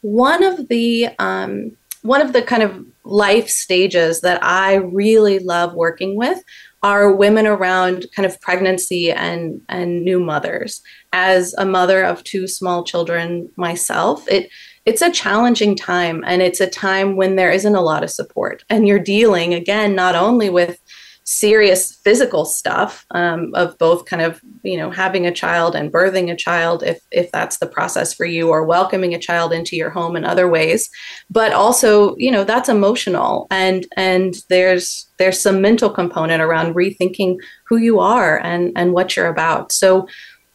[0.02, 5.74] one of the um, one of the kind of life stages that i really love
[5.74, 6.42] working with
[6.86, 10.82] are women around kind of pregnancy and and new mothers.
[11.12, 14.50] As a mother of two small children myself it
[14.84, 18.62] it's a challenging time and it's a time when there isn't a lot of support.
[18.70, 20.80] And you're dealing again not only with
[21.26, 26.30] serious physical stuff um, of both kind of you know having a child and birthing
[26.30, 29.90] a child if if that's the process for you or welcoming a child into your
[29.90, 30.88] home in other ways.
[31.28, 37.36] But also you know that's emotional and and there's there's some mental component around rethinking
[37.68, 39.72] who you are and and what you're about.
[39.72, 40.06] So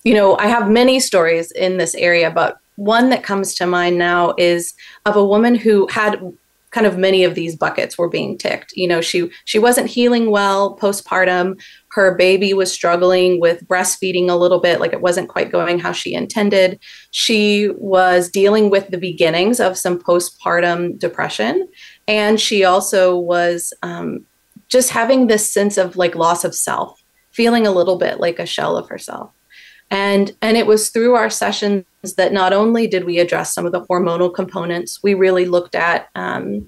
[0.03, 3.97] you know i have many stories in this area but one that comes to mind
[3.97, 4.73] now is
[5.05, 6.19] of a woman who had
[6.71, 8.73] kind of many of these buckets were being ticked.
[8.75, 11.61] You know, she she wasn't healing well postpartum.
[11.91, 15.91] Her baby was struggling with breastfeeding a little bit, like it wasn't quite going how
[15.91, 16.79] she intended.
[17.11, 21.67] She was dealing with the beginnings of some postpartum depression,
[22.07, 24.25] and she also was um,
[24.67, 28.45] just having this sense of like loss of self, feeling a little bit like a
[28.45, 29.31] shell of herself
[29.91, 31.85] and and it was through our sessions
[32.17, 36.09] that not only did we address some of the hormonal components we really looked at
[36.15, 36.67] um,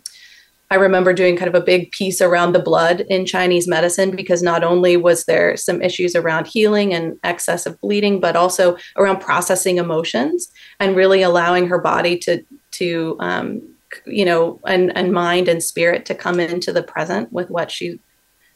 [0.70, 4.44] i remember doing kind of a big piece around the blood in chinese medicine because
[4.44, 9.78] not only was there some issues around healing and excessive bleeding but also around processing
[9.78, 13.62] emotions and really allowing her body to to um,
[14.06, 18.00] you know and and mind and spirit to come into the present with what she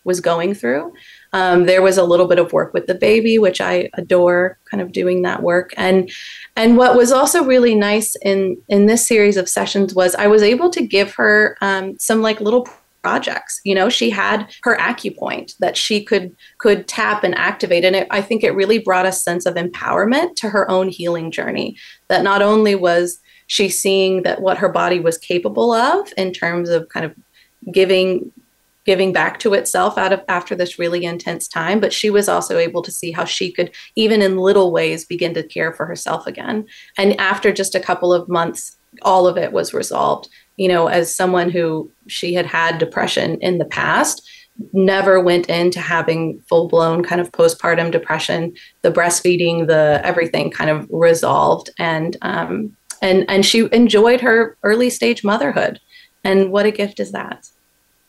[0.03, 0.93] was going through
[1.33, 4.81] um, there was a little bit of work with the baby, which I adore, kind
[4.81, 5.73] of doing that work.
[5.77, 6.09] And
[6.55, 10.43] and what was also really nice in in this series of sessions was I was
[10.43, 12.67] able to give her um, some like little
[13.03, 13.61] projects.
[13.63, 17.85] You know she had her acupoint that she could could tap and activate.
[17.85, 21.31] And it, i think it really brought a sense of empowerment to her own healing
[21.31, 21.77] journey.
[22.07, 26.69] That not only was she seeing that what her body was capable of in terms
[26.69, 27.15] of kind of
[27.71, 28.31] giving
[28.87, 32.57] giving back to itself out of after this really intense time but she was also
[32.57, 36.25] able to see how she could even in little ways begin to care for herself
[36.25, 36.65] again.
[36.97, 40.29] And after just a couple of months all of it was resolved.
[40.55, 44.27] You know as someone who she had had depression in the past
[44.73, 50.69] never went into having full blown kind of postpartum depression the breastfeeding the everything kind
[50.69, 51.69] of resolved.
[51.77, 55.81] And um and and she enjoyed her early stage motherhood.
[56.23, 57.49] And what a gift is that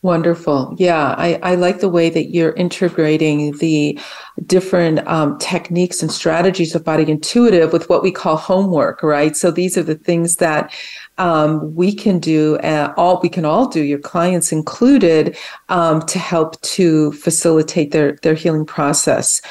[0.03, 0.77] Wonderful.
[0.79, 3.99] Yeah, I, I like the way that you're integrating the
[4.47, 9.37] different um, techniques and strategies of body intuitive with what we call homework, right?
[9.37, 10.73] So these are the things that
[11.19, 15.37] um, we can do, uh, all we can all do, your clients included,
[15.69, 19.43] um, to help to facilitate their their healing process.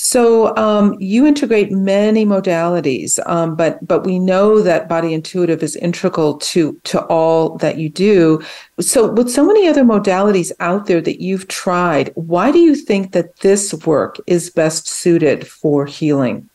[0.00, 5.74] So um, you integrate many modalities, um, but but we know that body intuitive is
[5.74, 8.40] integral to to all that you do.
[8.78, 13.10] So with so many other modalities out there that you've tried, why do you think
[13.10, 16.48] that this work is best suited for healing?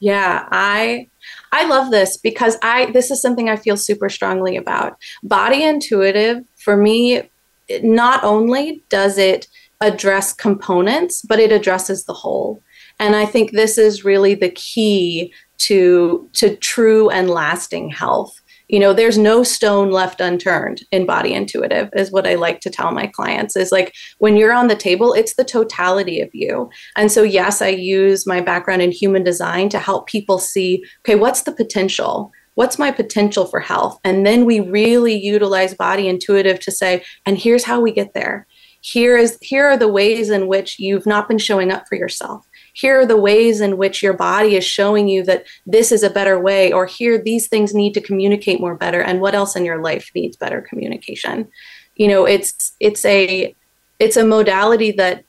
[0.00, 1.08] Yeah, I
[1.52, 4.96] I love this because I this is something I feel super strongly about.
[5.22, 7.28] Body intuitive for me
[7.82, 9.46] not only does it
[9.82, 12.62] address components, but it addresses the whole.
[12.98, 18.40] And I think this is really the key to to true and lasting health.
[18.68, 22.70] You know, there's no stone left unturned in body intuitive, is what I like to
[22.70, 23.56] tell my clients.
[23.56, 26.68] Is like when you're on the table, it's the totality of you.
[26.96, 31.14] And so, yes, I use my background in human design to help people see okay,
[31.14, 32.30] what's the potential?
[32.54, 34.00] What's my potential for health?
[34.02, 38.48] And then we really utilize body intuitive to say, and here's how we get there.
[38.80, 42.47] Here is here are the ways in which you've not been showing up for yourself
[42.78, 46.10] here are the ways in which your body is showing you that this is a
[46.10, 49.64] better way or here these things need to communicate more better and what else in
[49.64, 51.48] your life needs better communication?
[51.96, 53.54] You know it's it's a
[53.98, 55.24] it's a modality that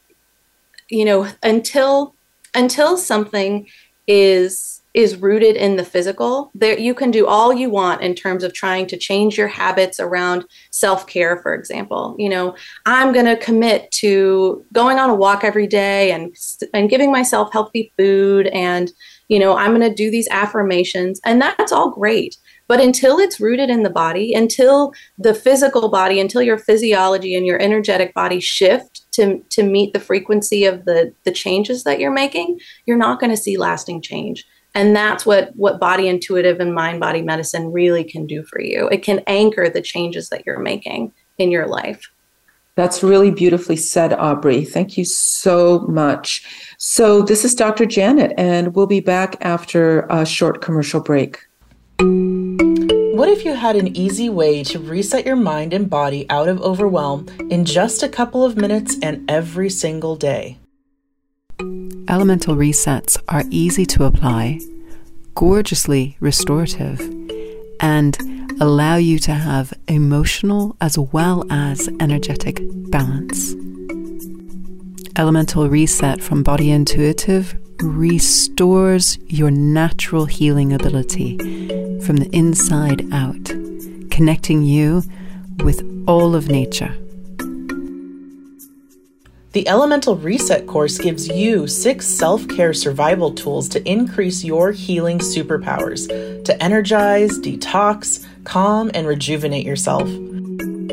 [0.90, 2.14] you know until
[2.54, 3.68] until something
[4.08, 6.52] is is rooted in the physical.
[6.54, 9.98] There you can do all you want in terms of trying to change your habits
[9.98, 12.16] around self-care for example.
[12.20, 16.36] You know, I'm going to commit to going on a walk every day and
[16.74, 18.92] and giving myself healthy food and
[19.30, 22.36] you know, I'm going to do these affirmations and that's all great.
[22.68, 27.46] But until it's rooted in the body, until the physical body, until your physiology and
[27.46, 32.12] your energetic body shift to, to meet the frequency of the, the changes that you're
[32.12, 34.46] making, you're not going to see lasting change.
[34.76, 38.88] And that's what, what body intuitive and mind body medicine really can do for you.
[38.90, 42.02] It can anchor the changes that you're making in your life.
[42.76, 44.66] That's really beautifully said, Aubri.
[44.66, 46.46] Thank you so much.
[46.78, 47.86] So, this is Dr.
[47.86, 51.46] Janet, and we'll be back after a short commercial break.
[52.00, 56.62] What if you had an easy way to reset your mind and body out of
[56.62, 60.58] overwhelm in just a couple of minutes and every single day?
[61.60, 64.60] Elemental resets are easy to apply,
[65.36, 67.00] gorgeously restorative,
[67.80, 68.18] and
[68.62, 73.54] allow you to have emotional as well as energetic balance.
[75.18, 81.38] Elemental Reset from Body Intuitive restores your natural healing ability
[82.00, 83.46] from the inside out,
[84.10, 85.04] connecting you
[85.64, 86.96] with all of nature.
[89.60, 95.20] The Elemental Reset course gives you six self care survival tools to increase your healing
[95.20, 96.08] superpowers,
[96.46, 100.08] to energize, detox, calm, and rejuvenate yourself.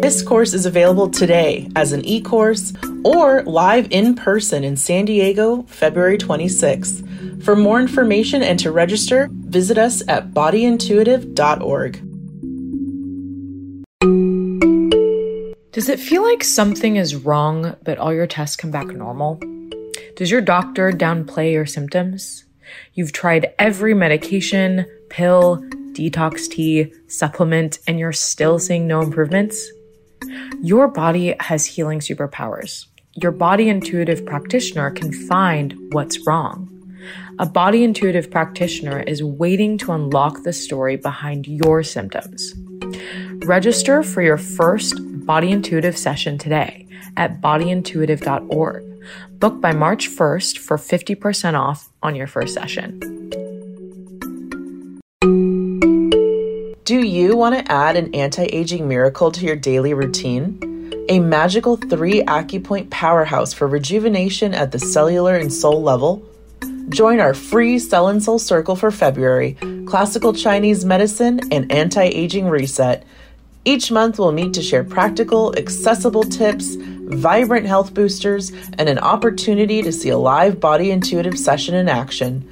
[0.02, 2.72] This course is available today as an e course
[3.04, 7.44] or live in person in San Diego, February 26th.
[7.44, 12.02] For more information and to register, visit us at bodyintuitive.org.
[15.76, 19.38] Does it feel like something is wrong, but all your tests come back normal?
[20.16, 22.46] Does your doctor downplay your symptoms?
[22.94, 25.58] You've tried every medication, pill,
[25.92, 29.70] detox tea, supplement, and you're still seeing no improvements?
[30.62, 32.86] Your body has healing superpowers.
[33.12, 36.75] Your body intuitive practitioner can find what's wrong.
[37.38, 42.54] A body intuitive practitioner is waiting to unlock the story behind your symptoms.
[43.44, 44.94] Register for your first
[45.26, 46.86] body intuitive session today
[47.18, 48.84] at bodyintuitive.org.
[49.38, 52.98] Book by March 1st for 50% off on your first session.
[56.84, 60.58] Do you want to add an anti aging miracle to your daily routine?
[61.10, 66.26] A magical three acupoint powerhouse for rejuvenation at the cellular and soul level?
[66.88, 69.56] Join our free Cell and Soul Circle for February,
[69.86, 73.04] Classical Chinese Medicine, and Anti Aging Reset.
[73.64, 79.82] Each month, we'll meet to share practical, accessible tips, vibrant health boosters, and an opportunity
[79.82, 82.48] to see a live body intuitive session in action.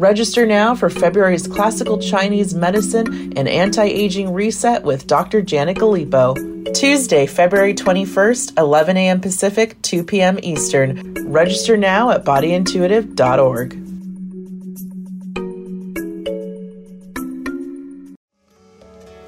[0.00, 5.42] Register now for February's Classical Chinese Medicine and Anti Aging Reset with Dr.
[5.42, 6.34] Janet Galipo.
[6.72, 9.20] Tuesday, February 21st, 11 a.m.
[9.20, 10.38] Pacific, 2 p.m.
[10.42, 11.12] Eastern.
[11.30, 13.76] Register now at bodyintuitive.org.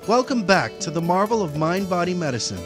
[0.09, 2.65] Welcome back to the marvel of mind body medicine.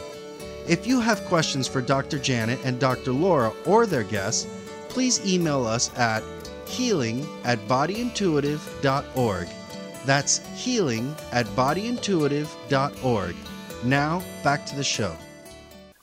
[0.65, 2.19] If you have questions for Dr.
[2.19, 3.11] Janet and Dr.
[3.11, 4.47] Laura or their guests,
[4.87, 6.23] please email us at
[6.67, 9.47] healing at bodyintuitive.org.
[10.05, 13.35] That's healing at bodyintuitive.org.
[13.83, 15.15] Now, back to the show.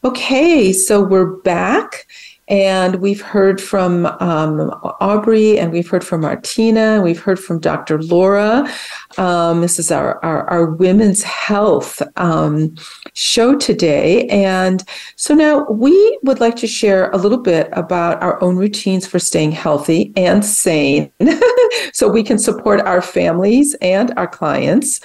[0.05, 2.07] Okay, so we're back
[2.49, 4.71] and we've heard from um,
[5.01, 8.03] Aubri and we've heard from Martina, we've heard from Dr.
[8.03, 8.71] Laura.
[9.17, 12.75] Um, this is our, our, our women's health um,
[13.15, 14.27] show today.
[14.29, 14.85] And
[15.17, 19.19] so now we would like to share a little bit about our own routines for
[19.19, 21.11] staying healthy and sane
[21.93, 25.01] so we can support our families and our clients.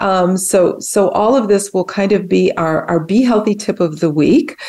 [0.00, 3.78] Um, so, so all of this will kind of be our, our Be Healthy tip
[3.78, 4.60] of the week.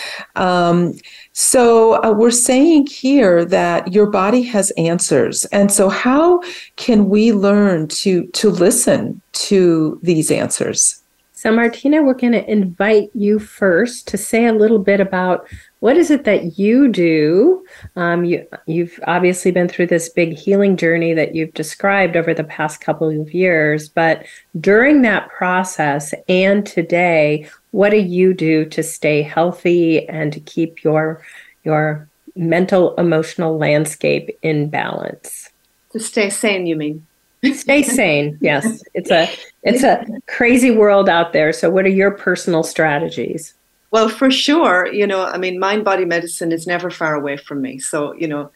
[1.34, 5.45] So uh, we're saying here that your body has answers.
[5.45, 6.41] And so how
[6.75, 11.01] can we learn to to listen to these answers?
[11.41, 15.47] So Martina, we're going to invite you first to say a little bit about
[15.79, 17.65] what is it that you do.
[17.95, 22.43] Um, you you've obviously been through this big healing journey that you've described over the
[22.43, 24.23] past couple of years, but
[24.59, 30.83] during that process and today, what do you do to stay healthy and to keep
[30.83, 31.23] your
[31.63, 35.49] your mental emotional landscape in balance
[35.91, 37.07] to stay sane you mean
[37.53, 39.29] stay sane yes it's a
[39.63, 43.53] it's a crazy world out there so what are your personal strategies
[43.91, 47.61] well for sure you know i mean mind body medicine is never far away from
[47.61, 48.51] me so you know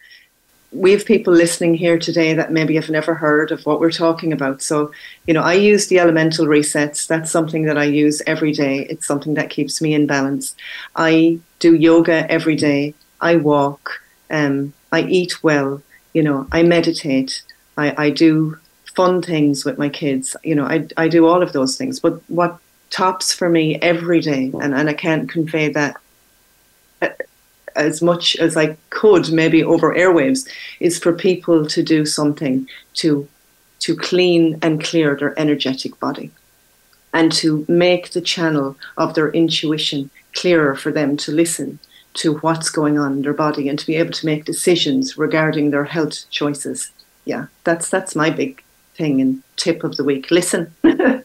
[0.75, 4.33] we have people listening here today that maybe have never heard of what we're talking
[4.33, 4.61] about.
[4.61, 4.91] So,
[5.25, 7.07] you know, I use the elemental resets.
[7.07, 8.85] That's something that I use every day.
[8.89, 10.53] It's something that keeps me in balance.
[10.97, 12.93] I do yoga every day.
[13.21, 14.01] I walk.
[14.29, 15.81] Um, I eat well.
[16.13, 17.43] You know, I meditate.
[17.77, 18.57] I, I do
[18.95, 20.35] fun things with my kids.
[20.43, 21.99] You know, I, I do all of those things.
[21.99, 22.57] But what
[22.89, 25.97] tops for me every day, and, and I can't convey that
[27.01, 27.09] uh,
[27.75, 30.47] as much as I could, maybe over airwaves,
[30.79, 33.27] is for people to do something to
[33.79, 36.31] to clean and clear their energetic body
[37.13, 41.77] and to make the channel of their intuition clearer for them to listen
[42.13, 45.69] to what's going on in their body and to be able to make decisions regarding
[45.69, 46.91] their health choices.
[47.25, 48.63] Yeah, that's that's my big
[48.95, 50.31] thing and tip of the week.
[50.31, 50.73] Listen.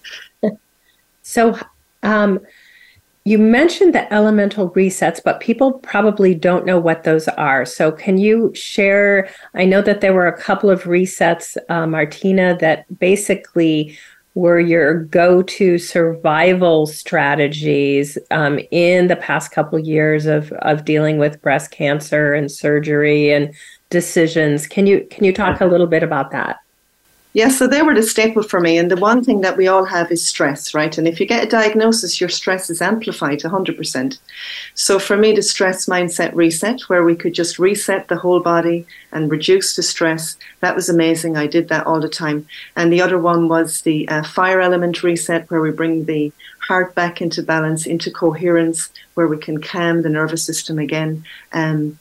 [1.23, 1.59] so
[2.03, 2.41] um
[3.25, 7.67] you mentioned the elemental resets, but people probably don't know what those are.
[7.67, 9.29] So, can you share?
[9.55, 13.99] I know that there were a couple of resets, uh, Martina, that basically
[14.35, 21.43] were your go-to survival strategies um, in the past couple years of of dealing with
[21.43, 23.55] breast cancer and surgery and
[23.91, 24.67] decisions.
[24.67, 26.57] Can you can you talk a little bit about that?
[27.33, 28.77] Yeah, so they were the staple for me.
[28.77, 30.97] And the one thing that we all have is stress, right?
[30.99, 34.19] And if you get a diagnosis, your stress is amplified 100%.
[34.75, 38.85] So for me, the stress mindset reset, where we could just reset the whole body
[39.13, 41.37] and reduce the stress, that was amazing.
[41.37, 42.49] I did that all the time.
[42.75, 46.97] And the other one was the uh, fire element reset, where we bring the heart
[46.97, 51.25] back into balance, into coherence, where we can calm the nervous system again.
[51.53, 51.97] Um,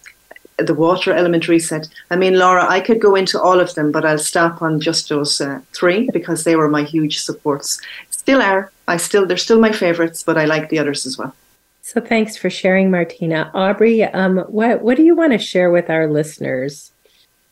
[0.66, 1.88] the water element reset.
[2.12, 5.10] I mean, Laura, I could go into all of them, but I'll stop on just
[5.10, 7.82] those uh, three because they were my huge supports.
[8.10, 8.72] Still are.
[8.88, 11.34] I still they're still my favorites, but I like the others as well.
[11.82, 13.52] So thanks for sharing, Martina.
[13.54, 16.92] Aubri, um, what what do you want to share with our listeners?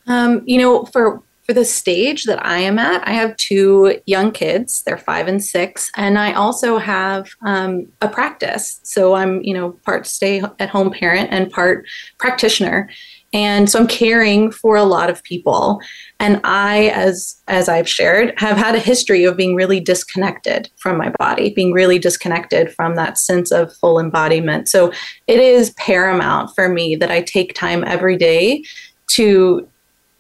[0.08, 4.32] Um, you know, for for the stage that I am at, I have two young
[4.32, 4.84] kids.
[4.84, 8.82] They're five and six, and I also have um, a practice.
[8.84, 11.86] So I'm, you know, part stay at home parent and part
[12.18, 12.90] practitioner,
[13.32, 15.80] and so I'm caring for a lot of people.
[16.20, 20.98] And I, as as I've shared, have had a history of being really disconnected from
[20.98, 24.68] my body, being really disconnected from that sense of full embodiment.
[24.68, 24.92] So
[25.28, 28.66] it is paramount for me that I take time every day
[29.12, 29.66] to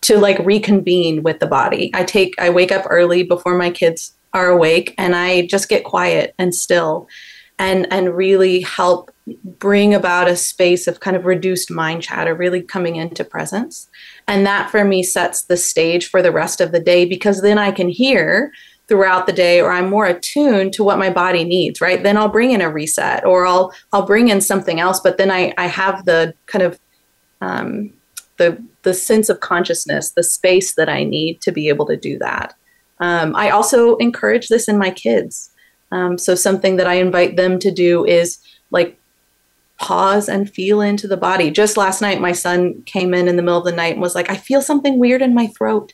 [0.01, 1.91] to like reconvene with the body.
[1.93, 5.83] I take I wake up early before my kids are awake and I just get
[5.83, 7.07] quiet and still
[7.59, 9.11] and and really help
[9.43, 13.89] bring about a space of kind of reduced mind chatter really coming into presence.
[14.27, 17.57] And that for me sets the stage for the rest of the day because then
[17.57, 18.51] I can hear
[18.87, 22.01] throughout the day or I'm more attuned to what my body needs, right?
[22.01, 25.31] Then I'll bring in a reset or I'll I'll bring in something else, but then
[25.31, 26.79] I I have the kind of
[27.41, 27.93] um
[28.37, 32.17] the the sense of consciousness, the space that I need to be able to do
[32.19, 32.55] that.
[33.01, 35.51] Um, I also encourage this in my kids.
[35.91, 38.39] Um, so something that I invite them to do is
[38.71, 38.97] like
[39.77, 41.51] pause and feel into the body.
[41.51, 44.15] Just last night, my son came in in the middle of the night and was
[44.15, 45.91] like, "I feel something weird in my throat."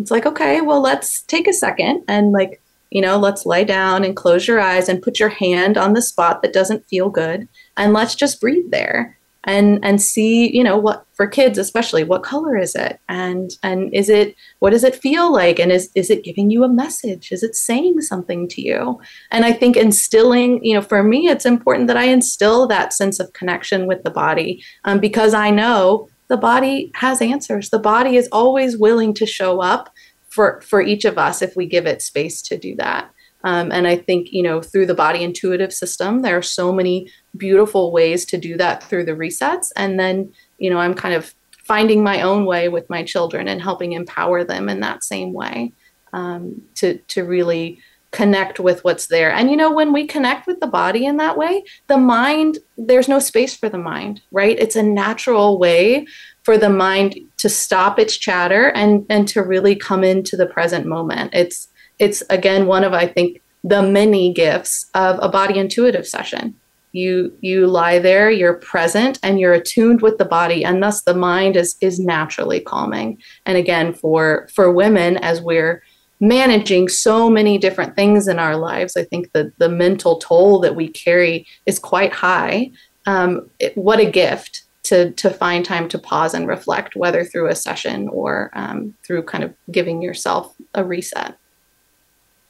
[0.00, 2.60] It's like, okay, well, let's take a second and like,
[2.90, 6.02] you know, let's lie down and close your eyes and put your hand on the
[6.02, 10.76] spot that doesn't feel good, and let's just breathe there and and see you know
[10.76, 12.98] what for kids especially what color is it?
[13.08, 15.58] And and is it what does it feel like?
[15.58, 17.30] And is is it giving you a message?
[17.32, 19.00] Is it saying something to you?
[19.30, 23.20] And i think instilling you know for me it's important that i instill that sense
[23.20, 27.70] of connection with the body um, because i know the body has answers.
[27.70, 29.92] The body is always willing to show up
[30.28, 33.08] for for each of us if we give it space to do that
[33.44, 37.10] um, and I think, you know, through the body intuitive system, there are so many
[37.36, 39.68] beautiful ways to do that through the resets.
[39.76, 43.60] And then, you know, I'm kind of finding my own way with my children and
[43.60, 45.72] helping empower them in that same way
[46.14, 47.78] um, to, to really
[48.12, 49.30] connect with what's there.
[49.30, 53.08] And, you know, when we connect with the body in that way, the mind, there's
[53.08, 54.58] no space for the mind, right?
[54.58, 56.06] It's a natural way
[56.44, 60.86] for the mind to stop its chatter and, and to really come into the present
[60.86, 61.34] moment.
[61.34, 61.68] It's,
[61.98, 66.54] it's again one of I think the many gifts of a body intuitive session.
[66.92, 71.14] You you lie there, you're present, and you're attuned with the body, and thus the
[71.14, 73.18] mind is is naturally calming.
[73.46, 75.82] And again, for for women, as we're
[76.20, 80.76] managing so many different things in our lives, I think that the mental toll that
[80.76, 82.70] we carry is quite high.
[83.06, 87.48] Um, it, what a gift to to find time to pause and reflect, whether through
[87.48, 91.36] a session or um, through kind of giving yourself a reset.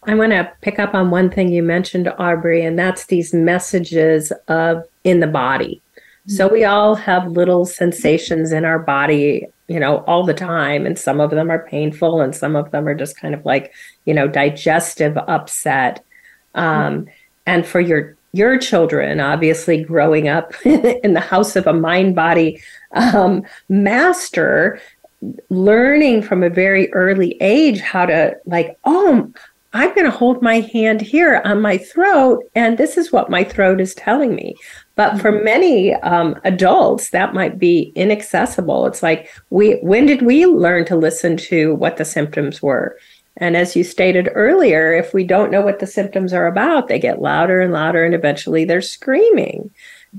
[0.07, 4.33] I want to pick up on one thing you mentioned, Aubri, and that's these messages
[4.49, 5.81] of in the body.
[6.27, 10.87] So we all have little sensations in our body you know, all the time.
[10.87, 13.73] And some of them are painful and some of them are just kind of like,
[14.05, 16.05] you know, digestive upset.
[16.55, 17.07] Um,
[17.47, 22.61] and for your your children, obviously growing up in the house of a mind body
[22.93, 24.81] um, master,
[25.51, 29.33] learning from a very early age how to like, oh,
[29.75, 33.43] I'm going to hold my hand here on my throat, and this is what my
[33.43, 34.55] throat is telling me.
[34.95, 35.45] But for mm-hmm.
[35.45, 38.87] many um, adults, that might be inaccessible.
[38.87, 42.97] It's like, we when did we learn to listen to what the symptoms were?
[43.39, 47.01] And as you stated earlier, if we don't know what the symptoms are about, they
[47.01, 49.71] get louder and louder, and eventually they're screaming.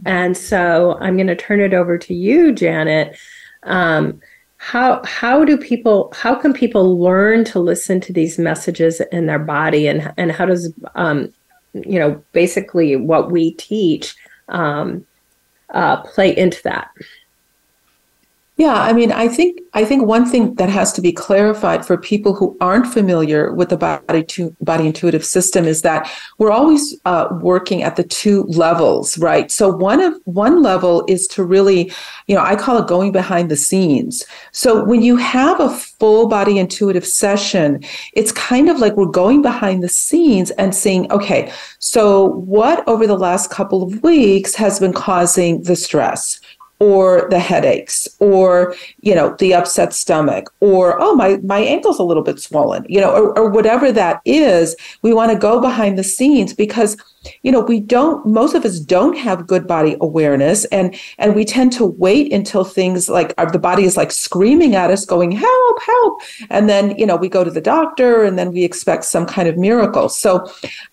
[0.05, 3.17] And so I'm going to turn it over to you, Janet.
[3.63, 4.19] Um,
[4.65, 9.37] how how do people how can people learn to listen to these messages in their
[9.37, 9.87] body?
[9.87, 11.31] And and how does um,
[11.73, 14.15] you know basically what we teach
[14.49, 15.05] um,
[15.69, 16.89] uh, play into that
[18.57, 21.97] yeah, I mean, I think I think one thing that has to be clarified for
[21.97, 26.95] people who aren't familiar with the body to body intuitive system is that we're always
[27.03, 29.51] uh, working at the two levels, right?
[29.51, 31.91] So one of one level is to really,
[32.27, 34.23] you know, I call it going behind the scenes.
[34.53, 37.83] So when you have a full body intuitive session,
[38.13, 43.05] it's kind of like we're going behind the scenes and saying, okay, so what over
[43.05, 46.39] the last couple of weeks has been causing the stress?
[46.79, 52.03] Or the headaches or you know the upset stomach or oh my my ankle's a
[52.03, 55.97] little bit swollen you know or, or whatever that is we want to go behind
[55.97, 56.97] the scenes because
[57.43, 61.45] you know we don't most of us don't have good body awareness and and we
[61.45, 65.31] tend to wait until things like our, the body is like screaming at us going
[65.31, 66.21] help help.
[66.49, 69.47] And then you know we go to the doctor and then we expect some kind
[69.47, 70.09] of miracle.
[70.09, 70.45] So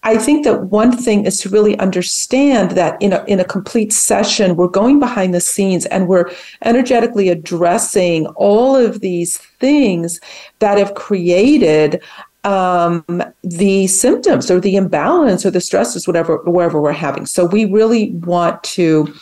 [0.03, 3.93] i think that one thing is to really understand that in a in a complete
[3.93, 6.31] session we're going behind the scenes and we're
[6.65, 10.21] energetically addressing all of these things
[10.59, 12.03] that have created
[12.45, 13.05] um,
[13.43, 17.27] the symptoms or the imbalance or the stresses, whatever, wherever we're having.
[17.27, 19.13] So we really want to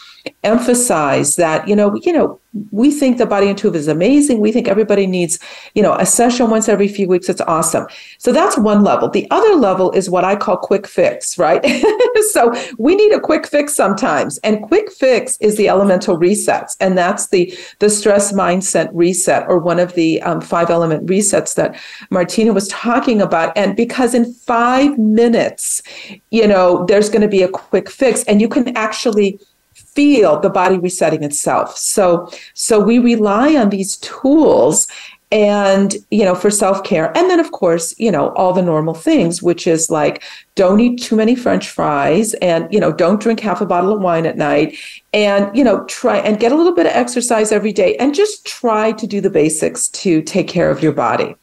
[0.43, 2.39] emphasize that you know you know
[2.73, 4.41] we think the body intuitive is amazing.
[4.41, 5.39] We think everybody needs
[5.75, 7.29] you know a session once every few weeks.
[7.29, 7.87] It's awesome.
[8.19, 9.09] So that's one level.
[9.09, 11.65] The other level is what i call quick fix right
[12.33, 14.39] so we need a quick fix sometimes.
[14.39, 16.77] And quick fix is the elemental resets.
[16.81, 21.55] And that's the the stress mindset reset or one of the um, five element resets
[21.55, 21.79] that
[22.11, 23.57] martina was talking about.
[23.57, 25.83] And because in five minutes
[26.31, 29.39] you know there's going to be a quick fix and you can actually
[29.75, 31.77] feel the body resetting itself.
[31.77, 34.87] So so we rely on these tools
[35.33, 37.17] and you know for self-care.
[37.17, 40.23] And then of course you know all the normal things which is like
[40.57, 44.01] don't eat too many french fries and you know don't drink half a bottle of
[44.01, 44.77] wine at night.
[45.13, 48.47] And you know try and get a little bit of exercise every day and just
[48.47, 51.37] try to do the basics to take care of your body.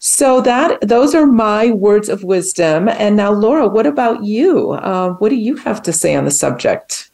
[0.00, 2.88] So that those are my words of wisdom.
[2.88, 4.72] And now laura what about you?
[4.72, 7.11] Uh, what do you have to say on the subject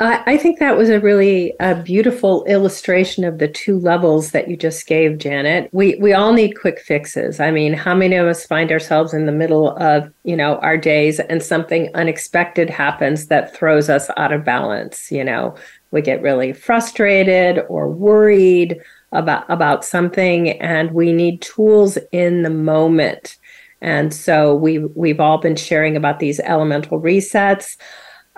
[0.00, 4.56] I, think that was a really a beautiful illustration of the two levels that you
[4.56, 5.70] just gave, Janet.
[5.72, 7.40] We we all need quick fixes.
[7.40, 10.76] I mean, how many of us find ourselves in the middle of you know our
[10.76, 15.10] days and something unexpected happens that throws us out of balance?
[15.10, 15.54] You know,
[15.90, 18.78] we get really frustrated or worried
[19.12, 23.38] about about something, and we need tools in the moment.
[23.80, 27.76] And so we we've all been sharing about these elemental resets.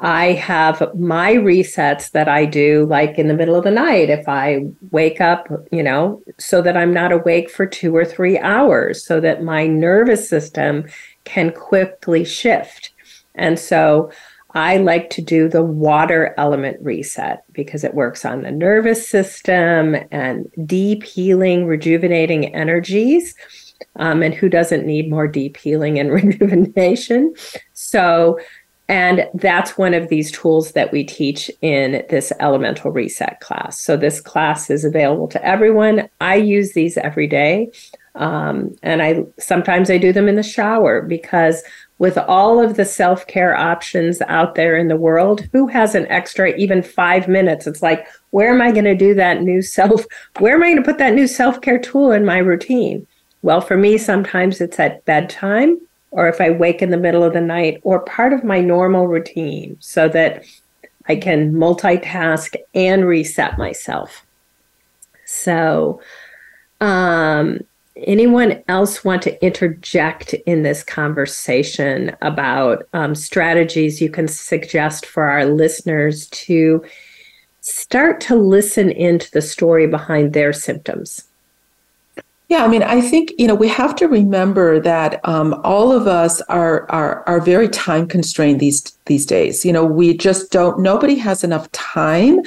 [0.03, 4.27] I have my resets that I do like in the middle of the night if
[4.29, 9.05] I wake up, you know, so that I'm not awake for two or three hours,
[9.05, 10.87] so that my nervous system
[11.25, 12.93] can quickly shift.
[13.35, 14.11] And so
[14.55, 19.97] I like to do the water element reset because it works on the nervous system
[20.11, 23.35] and deep healing, rejuvenating energies.
[23.97, 27.35] Um, and who doesn't need more deep healing and rejuvenation?
[27.75, 28.39] So,
[28.91, 33.81] and that's one of these tools that we teach in this elemental reset class.
[33.81, 36.09] So this class is available to everyone.
[36.21, 37.71] I use these every day.
[38.17, 41.63] Um, and I sometimes I do them in the shower because
[41.99, 46.57] with all of the self-care options out there in the world, who has an extra
[46.57, 47.69] even five minutes?
[47.69, 50.05] It's like, where am I going to do that new self?
[50.41, 53.07] Where am I going to put that new self-care tool in my routine?
[53.43, 55.79] Well, for me, sometimes it's at bedtime
[56.11, 59.07] or if I wake in the middle of the night or part of my normal
[59.07, 60.45] routine so that
[61.09, 64.25] I can multitask and reset myself.
[65.25, 66.01] So,
[66.81, 67.61] um,
[67.97, 75.25] anyone else want to interject in this conversation about um, strategies you can suggest for
[75.25, 76.85] our listeners to
[77.61, 81.25] start to listen into the story behind their symptoms?
[82.51, 86.09] Yeah, I mean, I think you know we have to remember that um, all of
[86.09, 89.65] us are are are very time constrained these these days.
[89.65, 90.81] You know, we just don't.
[90.81, 92.41] Nobody has enough time,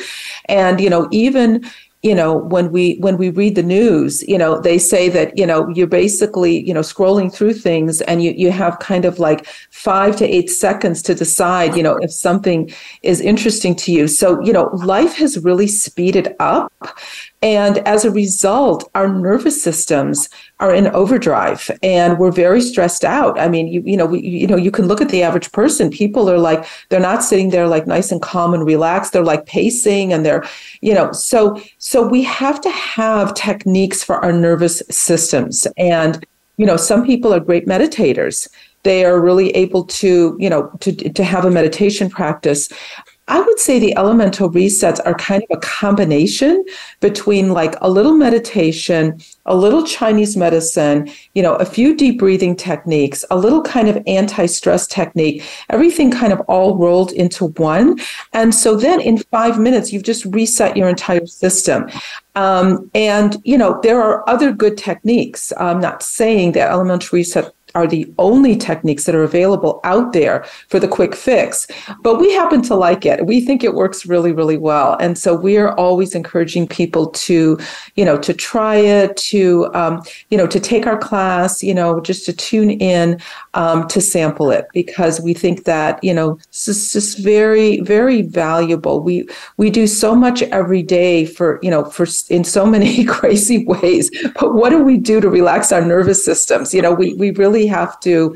[0.49, 1.63] and you know, even
[2.01, 5.45] you know when we when we read the news you know they say that you
[5.45, 9.45] know you're basically you know scrolling through things and you you have kind of like
[9.71, 12.69] 5 to 8 seconds to decide you know if something
[13.03, 16.73] is interesting to you so you know life has really speeded up
[17.43, 20.29] and as a result, our nervous systems
[20.61, 23.37] are in overdrive and we're very stressed out.
[23.37, 25.89] I mean, you, you know, we, you know, you can look at the average person.
[25.89, 29.11] People are like, they're not sitting there like nice and calm and relaxed.
[29.11, 30.45] They're like pacing and they're,
[30.79, 35.67] you know, so, so we have to have techniques for our nervous systems.
[35.75, 36.25] And,
[36.55, 38.47] you know, some people are great meditators
[38.83, 42.69] they are really able to you know to to have a meditation practice
[43.29, 46.63] I would say the elemental resets are kind of a combination
[46.99, 52.53] between like a little meditation, a little Chinese medicine, you know, a few deep breathing
[52.53, 57.97] techniques, a little kind of anti stress technique, everything kind of all rolled into one.
[58.33, 61.89] And so then in five minutes, you've just reset your entire system.
[62.35, 65.53] Um, and, you know, there are other good techniques.
[65.57, 70.45] I'm not saying that elemental reset are the only techniques that are available out there
[70.69, 71.67] for the quick fix.
[72.01, 73.25] But we happen to like it.
[73.25, 74.95] We think it works really, really well.
[74.99, 77.57] And so we are always encouraging people to,
[77.95, 81.99] you know, to try it, to, um, you know, to take our class, you know,
[81.99, 83.19] just to tune in,
[83.53, 88.21] um, to sample it because we think that, you know, this is just very, very
[88.21, 89.01] valuable.
[89.01, 93.65] We, we do so much every day for, you know, for in so many crazy
[93.65, 94.11] ways.
[94.39, 96.73] But what do we do to relax our nervous systems?
[96.73, 98.35] You know, we, we really have to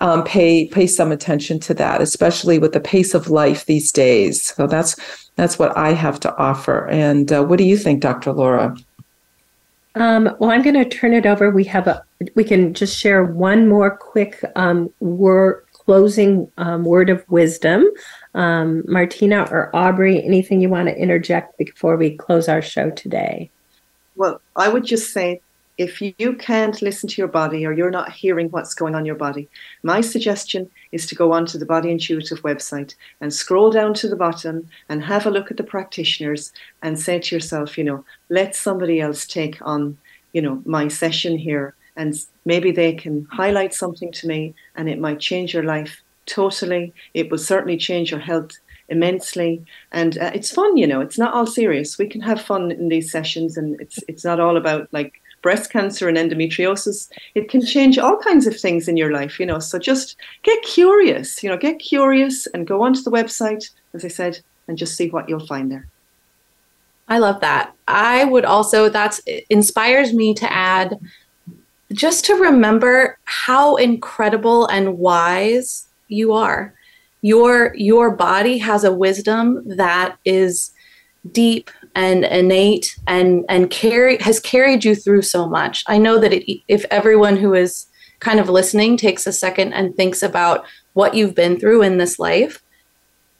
[0.00, 4.42] um, pay pay some attention to that, especially with the pace of life these days.
[4.42, 4.96] So that's
[5.36, 6.86] that's what I have to offer.
[6.88, 8.32] And uh, what do you think, Dr.
[8.32, 8.76] Laura?
[9.96, 11.50] Um, well, I'm going to turn it over.
[11.50, 12.02] We have a
[12.34, 17.84] we can just share one more quick um, word closing um, word of wisdom.
[18.34, 23.50] Um, Martina or Aubri, anything you want to interject before we close our show today?
[24.16, 25.40] Well, I would just say
[25.76, 29.06] if you can't listen to your body or you're not hearing what's going on in
[29.06, 29.48] your body,
[29.82, 34.16] my suggestion is to go onto the Body Intuitive website and scroll down to the
[34.16, 36.52] bottom and have a look at the practitioners
[36.82, 39.98] and say to yourself, you know, let somebody else take on,
[40.32, 41.74] you know, my session here.
[41.96, 42.14] And
[42.44, 46.92] maybe they can highlight something to me and it might change your life totally.
[47.14, 48.52] It will certainly change your health
[48.88, 49.64] immensely.
[49.92, 51.98] And uh, it's fun you know it's not all serious.
[51.98, 55.70] We can have fun in these sessions and it's it's not all about like breast
[55.70, 57.10] cancer and endometriosis.
[57.34, 59.58] It can change all kinds of things in your life, you know.
[59.58, 64.08] So just get curious, you know, get curious and go onto the website, as I
[64.08, 65.86] said, and just see what you'll find there.
[67.08, 67.74] I love that.
[67.86, 69.20] I would also, that
[69.50, 70.98] inspires me to add
[71.92, 76.72] just to remember how incredible and wise you are.
[77.20, 80.72] Your your body has a wisdom that is
[81.30, 85.84] deep and innate and and carry has carried you through so much.
[85.86, 87.86] I know that it, if everyone who is
[88.20, 90.64] kind of listening takes a second and thinks about
[90.94, 92.62] what you've been through in this life,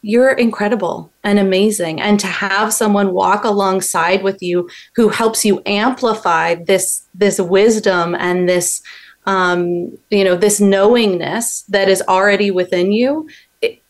[0.02, 2.00] you're incredible and amazing.
[2.00, 8.14] And to have someone walk alongside with you who helps you amplify this this wisdom
[8.14, 8.82] and this
[9.26, 13.28] um, you know this knowingness that is already within you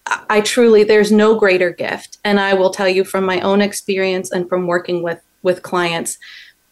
[0.06, 2.18] I truly, there's no greater gift.
[2.24, 6.18] And I will tell you from my own experience and from working with, with clients,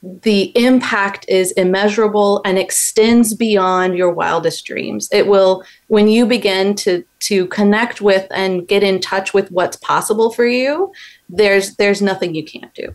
[0.02, 5.08] the impact is immeasurable and extends beyond your wildest dreams.
[5.12, 9.76] It will, when you begin to, to connect with and get in touch with what's
[9.76, 10.92] possible for you,
[11.28, 12.94] there's, there's nothing you can't do.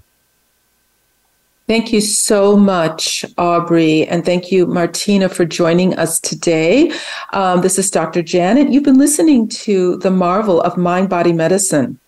[1.67, 4.07] Thank you so much, Aubri.
[4.09, 6.93] And thank you, Martina, for joining us today.
[7.33, 8.21] Um, this is Dr.
[8.21, 8.69] Janet.
[8.69, 11.99] You've been listening to The Marvel of Mind Body Medicine.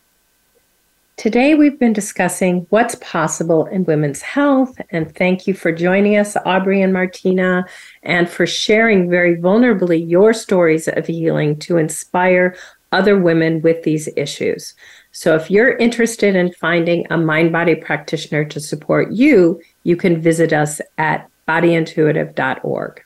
[1.18, 4.80] Today, we've been discussing what's possible in women's health.
[4.92, 7.66] And thank you for joining us, Aubri and Martina,
[8.04, 12.56] and for sharing very vulnerably your stories of healing to inspire
[12.94, 14.74] other women with these issues.
[15.12, 20.22] So if you're interested in finding a mind body practitioner to support you, you can
[20.22, 23.04] visit us at bodyintuitive.org.